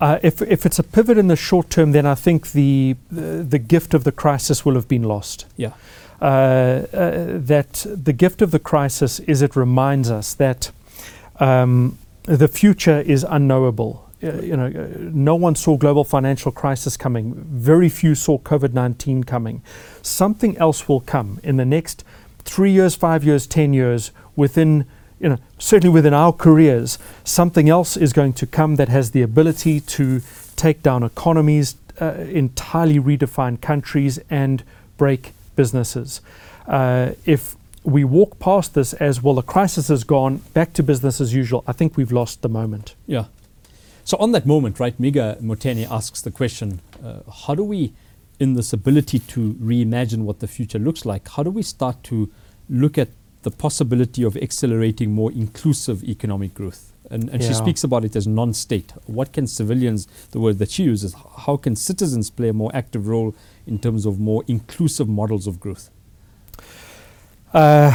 Uh, 0.00 0.18
if, 0.22 0.40
if 0.42 0.64
it's 0.64 0.78
a 0.78 0.82
pivot 0.82 1.18
in 1.18 1.28
the 1.28 1.36
short 1.36 1.68
term, 1.68 1.92
then 1.92 2.06
I 2.06 2.14
think 2.14 2.52
the, 2.52 2.96
the, 3.10 3.44
the 3.48 3.58
gift 3.58 3.92
of 3.92 4.04
the 4.04 4.12
crisis 4.12 4.64
will 4.64 4.74
have 4.74 4.88
been 4.88 5.02
lost. 5.02 5.46
Yeah. 5.56 5.72
Uh, 6.20 6.84
uh, 6.92 7.38
that 7.38 7.86
the 8.04 8.12
gift 8.12 8.42
of 8.42 8.50
the 8.50 8.58
crisis 8.58 9.20
is 9.20 9.40
it 9.40 9.56
reminds 9.56 10.10
us 10.10 10.34
that 10.34 10.70
um, 11.38 11.96
the 12.24 12.46
future 12.46 13.00
is 13.00 13.24
unknowable. 13.24 14.06
Uh, 14.22 14.34
you 14.42 14.54
know, 14.54 14.68
no 14.98 15.34
one 15.34 15.54
saw 15.54 15.78
global 15.78 16.04
financial 16.04 16.52
crisis 16.52 16.98
coming. 16.98 17.32
Very 17.34 17.88
few 17.88 18.14
saw 18.14 18.38
COVID 18.38 18.74
nineteen 18.74 19.24
coming. 19.24 19.62
Something 20.02 20.58
else 20.58 20.86
will 20.86 21.00
come 21.00 21.40
in 21.42 21.56
the 21.56 21.64
next 21.64 22.04
three 22.44 22.70
years, 22.70 22.94
five 22.94 23.24
years, 23.24 23.46
ten 23.46 23.72
years. 23.72 24.12
Within, 24.36 24.84
you 25.18 25.30
know, 25.30 25.38
certainly 25.58 25.94
within 25.94 26.12
our 26.12 26.34
careers, 26.34 26.98
something 27.24 27.70
else 27.70 27.96
is 27.96 28.12
going 28.12 28.34
to 28.34 28.46
come 28.46 28.76
that 28.76 28.90
has 28.90 29.12
the 29.12 29.22
ability 29.22 29.80
to 29.80 30.20
take 30.54 30.82
down 30.82 31.02
economies, 31.02 31.76
uh, 31.98 32.12
entirely 32.28 33.00
redefine 33.00 33.58
countries, 33.58 34.20
and 34.28 34.62
break 34.98 35.32
businesses. 35.56 36.20
Uh, 36.66 37.12
if 37.26 37.56
we 37.82 38.04
walk 38.04 38.38
past 38.38 38.74
this 38.74 38.92
as 38.94 39.22
well, 39.22 39.34
the 39.34 39.42
crisis 39.42 39.88
has 39.88 40.04
gone 40.04 40.36
back 40.52 40.72
to 40.74 40.82
business 40.82 41.20
as 41.20 41.34
usual. 41.34 41.64
I 41.66 41.72
think 41.72 41.96
we've 41.96 42.12
lost 42.12 42.42
the 42.42 42.48
moment. 42.48 42.94
Yeah. 43.06 43.26
So 44.04 44.16
on 44.18 44.32
that 44.32 44.46
moment, 44.46 44.80
right, 44.80 45.00
Miga 45.00 45.40
Motene 45.40 45.90
asks 45.90 46.20
the 46.20 46.30
question, 46.30 46.80
uh, 47.04 47.20
how 47.46 47.54
do 47.54 47.64
we, 47.64 47.92
in 48.38 48.54
this 48.54 48.72
ability 48.72 49.20
to 49.20 49.54
reimagine 49.54 50.24
what 50.24 50.40
the 50.40 50.48
future 50.48 50.78
looks 50.78 51.06
like, 51.06 51.28
how 51.28 51.42
do 51.42 51.50
we 51.50 51.62
start 51.62 52.02
to 52.04 52.30
look 52.68 52.98
at 52.98 53.08
the 53.42 53.50
possibility 53.50 54.22
of 54.22 54.36
accelerating 54.36 55.12
more 55.12 55.32
inclusive 55.32 56.04
economic 56.04 56.54
growth? 56.54 56.89
And, 57.10 57.28
and 57.30 57.42
she 57.42 57.52
speaks 57.54 57.82
about 57.82 58.04
it 58.04 58.14
as 58.14 58.26
non-state. 58.26 58.92
What 59.06 59.32
can 59.32 59.48
civilians, 59.48 60.06
the 60.30 60.38
word 60.38 60.58
that 60.58 60.70
she 60.70 60.84
uses, 60.84 61.14
how 61.38 61.56
can 61.56 61.74
citizens 61.74 62.30
play 62.30 62.50
a 62.50 62.52
more 62.52 62.70
active 62.72 63.08
role 63.08 63.34
in 63.66 63.80
terms 63.80 64.06
of 64.06 64.20
more 64.20 64.44
inclusive 64.46 65.08
models 65.08 65.48
of 65.48 65.58
growth? 65.58 65.90
Uh, 67.52 67.90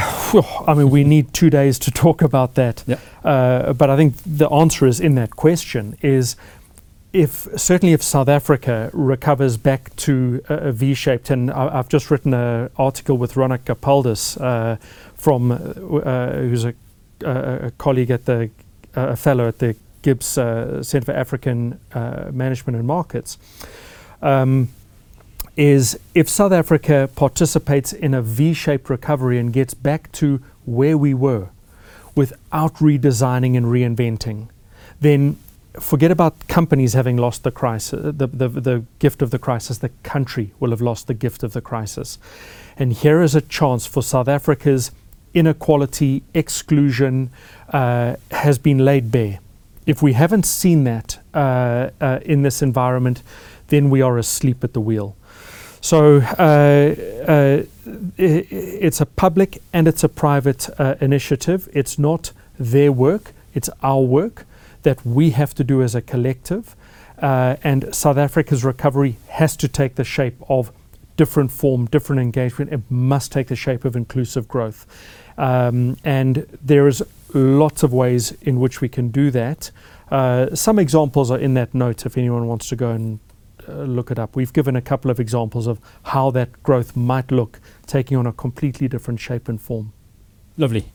I 0.66 0.74
mean, 0.74 0.90
we 0.90 1.02
need 1.02 1.32
two 1.32 1.48
days 1.48 1.78
to 1.78 1.90
talk 1.90 2.20
about 2.20 2.56
that. 2.56 2.84
Yeah. 2.86 2.98
Uh, 3.24 3.72
but 3.72 3.88
I 3.88 3.96
think 3.96 4.16
the 4.26 4.50
answer 4.50 4.86
is 4.86 5.00
in 5.00 5.14
that 5.14 5.30
question 5.30 5.96
is 6.02 6.36
if 7.14 7.48
certainly 7.56 7.94
if 7.94 8.02
South 8.02 8.28
Africa 8.28 8.90
recovers 8.92 9.56
back 9.56 9.96
to 9.96 10.42
a, 10.50 10.54
a 10.54 10.72
V-shaped, 10.72 11.30
and 11.30 11.50
I, 11.50 11.78
I've 11.78 11.88
just 11.88 12.10
written 12.10 12.34
an 12.34 12.68
article 12.76 13.16
with 13.16 13.32
Ronak 13.32 13.60
Gopaldas 13.64 14.38
uh, 14.38 14.76
from 15.14 15.52
uh, 15.52 16.32
who's 16.32 16.66
a, 16.66 16.74
a 17.24 17.72
colleague 17.78 18.10
at 18.10 18.26
the 18.26 18.50
a 18.96 19.16
fellow 19.16 19.46
at 19.46 19.58
the 19.58 19.76
GIBS 20.02 20.38
uh, 20.38 20.82
Centre 20.82 21.06
for 21.06 21.12
African 21.12 21.78
uh, 21.92 22.30
Management 22.32 22.76
and 22.76 22.86
Markets, 22.86 23.38
um, 24.22 24.68
is 25.56 25.98
if 26.14 26.28
South 26.28 26.52
Africa 26.52 27.08
participates 27.16 27.92
in 27.92 28.14
a 28.14 28.22
V 28.22 28.52
shaped 28.52 28.90
recovery 28.90 29.38
and 29.38 29.52
gets 29.52 29.74
back 29.74 30.10
to 30.12 30.40
where 30.64 30.98
we 30.98 31.14
were 31.14 31.48
without 32.14 32.74
redesigning 32.76 33.56
and 33.56 33.66
reinventing, 33.66 34.48
then 35.00 35.38
forget 35.80 36.10
about 36.10 36.46
companies 36.48 36.94
having 36.94 37.16
lost 37.16 37.42
the 37.42 37.50
crisis, 37.50 38.00
the, 38.02 38.26
the, 38.26 38.48
the 38.48 38.84
gift 38.98 39.22
of 39.22 39.30
the 39.30 39.38
crisis. 39.38 39.78
The 39.78 39.90
country 40.02 40.52
will 40.58 40.70
have 40.70 40.80
lost 40.80 41.06
the 41.06 41.14
gift 41.14 41.42
of 41.42 41.52
the 41.52 41.60
crisis. 41.60 42.18
And 42.76 42.92
here 42.92 43.22
is 43.22 43.34
a 43.34 43.40
chance 43.40 43.86
for 43.86 44.02
South 44.02 44.28
Africa's 44.28 44.90
inequality, 45.36 46.22
exclusion 46.32 47.30
uh, 47.72 48.16
has 48.30 48.58
been 48.58 48.78
laid 48.78 49.12
bare. 49.12 49.38
If 49.84 50.02
we 50.02 50.14
haven't 50.14 50.46
seen 50.46 50.84
that 50.84 51.18
uh, 51.34 51.90
uh, 52.00 52.18
in 52.24 52.42
this 52.42 52.62
environment, 52.62 53.22
then 53.68 53.90
we 53.90 54.00
are 54.02 54.18
asleep 54.18 54.64
at 54.64 54.72
the 54.72 54.80
wheel. 54.80 55.14
So 55.80 56.16
uh, 56.16 56.94
uh, 57.30 57.62
it's 58.16 59.00
a 59.00 59.06
public 59.06 59.62
and 59.72 59.86
it's 59.86 60.02
a 60.02 60.08
private 60.08 60.68
uh, 60.80 60.96
initiative. 61.00 61.68
It's 61.72 61.98
not 61.98 62.32
their 62.58 62.90
work, 62.90 63.32
it's 63.54 63.70
our 63.82 64.00
work 64.00 64.46
that 64.82 65.04
we 65.04 65.30
have 65.30 65.54
to 65.54 65.64
do 65.64 65.82
as 65.82 65.94
a 65.94 66.00
collective. 66.00 66.74
and 67.18 67.94
South 67.94 68.16
Africa's 68.16 68.64
recovery 68.64 69.16
has 69.28 69.56
to 69.56 69.68
take 69.68 69.94
the 69.96 70.04
shape 70.04 70.36
of 70.48 70.72
different 71.16 71.52
form, 71.52 71.86
different 71.86 72.20
engagement. 72.20 72.72
It 72.72 72.82
must 72.90 73.32
take 73.32 73.48
the 73.48 73.56
shape 73.56 73.84
of 73.84 73.96
inclusive 73.96 74.46
growth. 74.48 74.86
Um, 75.38 75.96
and 76.04 76.46
there 76.62 76.86
is 76.86 77.02
lots 77.34 77.82
of 77.82 77.92
ways 77.92 78.32
in 78.42 78.60
which 78.60 78.80
we 78.80 78.88
can 78.88 79.08
do 79.08 79.30
that. 79.30 79.70
Uh, 80.10 80.54
some 80.54 80.78
examples 80.78 81.30
are 81.30 81.38
in 81.38 81.54
that 81.54 81.74
note 81.74 82.06
if 82.06 82.16
anyone 82.16 82.46
wants 82.46 82.68
to 82.68 82.76
go 82.76 82.90
and 82.90 83.18
uh, 83.68 83.82
look 83.82 84.10
it 84.10 84.18
up. 84.18 84.36
We've 84.36 84.52
given 84.52 84.76
a 84.76 84.80
couple 84.80 85.10
of 85.10 85.18
examples 85.18 85.66
of 85.66 85.80
how 86.04 86.30
that 86.30 86.62
growth 86.62 86.96
might 86.96 87.30
look, 87.30 87.60
taking 87.86 88.16
on 88.16 88.26
a 88.26 88.32
completely 88.32 88.88
different 88.88 89.20
shape 89.20 89.48
and 89.48 89.60
form. 89.60 89.92
Lovely. 90.56 90.86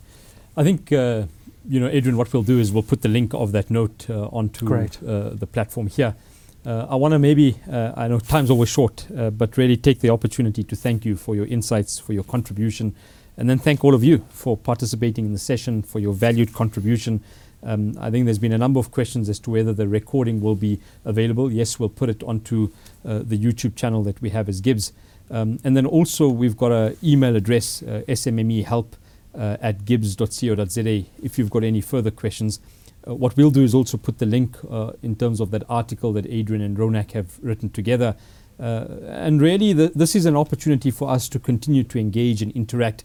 I 0.55 0.63
think, 0.63 0.91
uh, 0.91 1.23
you 1.67 1.79
know, 1.79 1.87
Adrian, 1.87 2.17
what 2.17 2.33
we'll 2.33 2.43
do 2.43 2.59
is 2.59 2.71
we'll 2.71 2.83
put 2.83 3.01
the 3.01 3.09
link 3.09 3.33
of 3.33 3.51
that 3.51 3.69
note 3.69 4.09
uh, 4.09 4.27
onto 4.27 4.73
uh, 4.73 5.29
the 5.33 5.47
platform 5.47 5.87
here. 5.87 6.15
Uh, 6.63 6.85
I 6.89 6.95
want 6.95 7.13
to 7.13 7.19
maybe, 7.19 7.59
uh, 7.71 7.93
I 7.95 8.07
know 8.07 8.19
time's 8.19 8.51
always 8.51 8.69
short, 8.69 9.07
uh, 9.17 9.31
but 9.31 9.57
really 9.57 9.77
take 9.77 9.99
the 9.99 10.11
opportunity 10.11 10.63
to 10.63 10.75
thank 10.75 11.05
you 11.05 11.15
for 11.15 11.35
your 11.35 11.47
insights, 11.47 11.97
for 11.97 12.13
your 12.13 12.23
contribution, 12.23 12.95
and 13.35 13.49
then 13.49 13.57
thank 13.57 13.83
all 13.83 13.95
of 13.95 14.03
you 14.03 14.23
for 14.29 14.55
participating 14.55 15.25
in 15.25 15.33
the 15.33 15.39
session, 15.39 15.81
for 15.81 15.99
your 15.99 16.13
valued 16.13 16.53
contribution. 16.53 17.23
Um, 17.63 17.95
I 17.99 18.11
think 18.11 18.25
there's 18.25 18.37
been 18.37 18.53
a 18.53 18.59
number 18.59 18.79
of 18.79 18.91
questions 18.91 19.27
as 19.27 19.39
to 19.39 19.51
whether 19.51 19.73
the 19.73 19.87
recording 19.87 20.39
will 20.39 20.55
be 20.55 20.79
available. 21.03 21.51
Yes, 21.51 21.79
we'll 21.79 21.89
put 21.89 22.09
it 22.09 22.21
onto 22.23 22.71
uh, 23.03 23.19
the 23.23 23.37
YouTube 23.37 23.75
channel 23.75 24.03
that 24.03 24.21
we 24.21 24.29
have 24.29 24.47
as 24.47 24.61
GIBS. 24.61 24.91
Um, 25.31 25.59
and 25.63 25.75
then 25.75 25.87
also, 25.87 26.29
we've 26.29 26.57
got 26.57 26.71
an 26.71 26.97
email 27.03 27.35
address, 27.35 27.81
uh, 27.81 28.03
smmehelp 28.07 28.93
uh, 29.33 29.57
at 29.61 29.85
gibs.co.za 29.85 31.05
if 31.23 31.39
you've 31.39 31.49
got 31.49 31.63
any 31.63 31.81
further 31.81 32.11
questions. 32.11 32.59
Uh, 33.07 33.15
what 33.15 33.35
we'll 33.35 33.51
do 33.51 33.63
is 33.63 33.73
also 33.73 33.97
put 33.97 34.19
the 34.19 34.25
link 34.25 34.57
uh, 34.69 34.91
in 35.01 35.15
terms 35.15 35.39
of 35.39 35.51
that 35.51 35.63
article 35.69 36.13
that 36.13 36.25
Adrian 36.27 36.61
and 36.61 36.77
Ronak 36.77 37.11
have 37.11 37.39
written 37.41 37.69
together. 37.69 38.15
Uh, 38.59 38.85
and 39.07 39.41
really, 39.41 39.73
the, 39.73 39.91
this 39.95 40.15
is 40.15 40.25
an 40.25 40.35
opportunity 40.35 40.91
for 40.91 41.09
us 41.09 41.27
to 41.29 41.39
continue 41.39 41.83
to 41.83 41.99
engage 41.99 42.41
and 42.41 42.51
interact. 42.51 43.03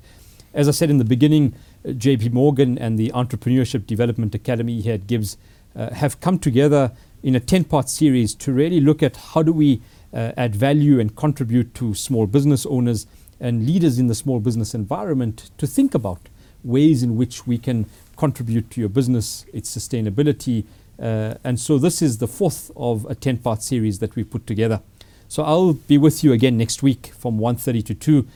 As 0.53 0.69
I 0.69 0.73
said 0.73 0.91
in 0.91 0.99
the 0.99 1.05
beginning, 1.05 1.55
uh, 1.85 1.91
JP 1.91 2.33
Morgan 2.33 2.79
and 2.79 2.99
the 2.99 3.11
Entrepreneurship 3.15 3.87
Development 3.87 4.35
Academy 4.35 4.81
here 4.81 4.95
at 4.95 5.07
GIBS 5.07 5.37
uh, 5.75 5.91
have 5.91 6.21
come 6.21 6.39
together 6.39 6.93
in 7.23 7.35
a 7.35 7.41
10 7.41 7.65
part 7.65 7.89
series 7.89 8.35
to 8.35 8.53
really 8.53 8.81
look 8.81 9.03
at 9.03 9.17
how 9.17 9.43
do 9.43 9.53
we 9.53 9.81
uh, 10.13 10.33
add 10.37 10.55
value 10.55 11.01
and 11.01 11.17
contribute 11.17 11.75
to 11.75 11.95
small 11.95 12.27
business 12.27 12.67
owners 12.67 13.07
and 13.41 13.67
leaders 13.67 13.99
in 13.99 14.07
the 14.07 14.15
small 14.15 14.41
business 14.41 14.75
environment 14.75 15.51
to 15.59 15.67
think 15.67 15.95
about 15.95 16.29
ways 16.65 17.03
in 17.03 17.17
which 17.17 17.47
we 17.47 17.59
can 17.59 17.87
contribute 18.17 18.71
to 18.71 18.81
your 18.81 18.89
business, 18.89 19.47
its 19.53 19.75
sustainability. 19.75 20.65
Uh, 20.99 21.35
and 21.45 21.61
so 21.61 21.79
this 21.79 22.01
is 22.03 22.19
the 22.19 22.27
fourth 22.27 22.71
of 22.77 23.05
a 23.07 23.15
10 23.15 23.39
part 23.39 23.63
series 23.63 23.99
that 23.99 24.17
we 24.17 24.25
put 24.25 24.47
together. 24.47 24.81
So 25.29 25.43
I'll 25.43 25.75
be 25.75 25.99
with 25.99 26.23
you 26.23 26.33
again 26.33 26.57
next 26.57 26.83
week 26.83 27.13
from 27.19 27.39
1.30 27.39 27.85
to 27.87 27.95
2, 27.95 28.27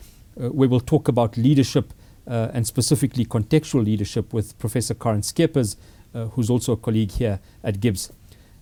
uh, 0.43 0.51
we'll 0.53 0.81
talk 0.81 1.09
about 1.09 1.37
leadership 1.37 1.93
uh, 2.27 2.49
and 2.53 2.67
specifically 2.67 3.25
contextual 3.25 3.85
leadership 3.85 4.33
with 4.33 4.59
Professor 4.59 4.95
Caren 4.95 5.23
Scheepers, 5.23 5.77
uh, 6.15 6.27
who's 6.27 6.51
also 6.51 6.73
a 6.73 6.77
colleague 6.77 7.13
here 7.13 7.41
at 7.63 7.81
GIBS. 7.81 8.11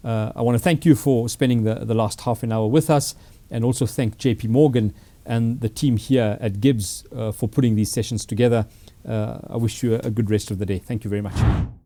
Uh, 0.04 0.32
I 0.34 0.42
want 0.42 0.56
to 0.56 0.62
thank 0.62 0.84
you 0.84 0.94
for 0.94 1.28
spending 1.28 1.64
the, 1.64 1.74
the 1.74 1.94
last 1.94 2.20
half 2.22 2.42
an 2.42 2.52
hour 2.52 2.66
with 2.66 2.88
us 2.90 3.14
and 3.50 3.64
also 3.64 3.86
thank 3.86 4.18
JP 4.18 4.48
Morgan 4.48 4.94
and 5.26 5.60
the 5.60 5.68
team 5.68 5.96
here 5.96 6.38
at 6.40 6.54
GIBS 6.54 7.04
uh, 7.14 7.32
for 7.32 7.48
putting 7.48 7.76
these 7.76 7.90
sessions 7.90 8.24
together 8.24 8.66
Uh, 9.08 9.38
I 9.48 9.56
wish 9.56 9.82
you 9.82 9.94
a 9.94 10.10
good 10.10 10.30
rest 10.30 10.50
of 10.50 10.58
the 10.58 10.66
day. 10.66 10.78
Thank 10.78 11.04
you 11.04 11.10
very 11.10 11.22
much. 11.22 11.77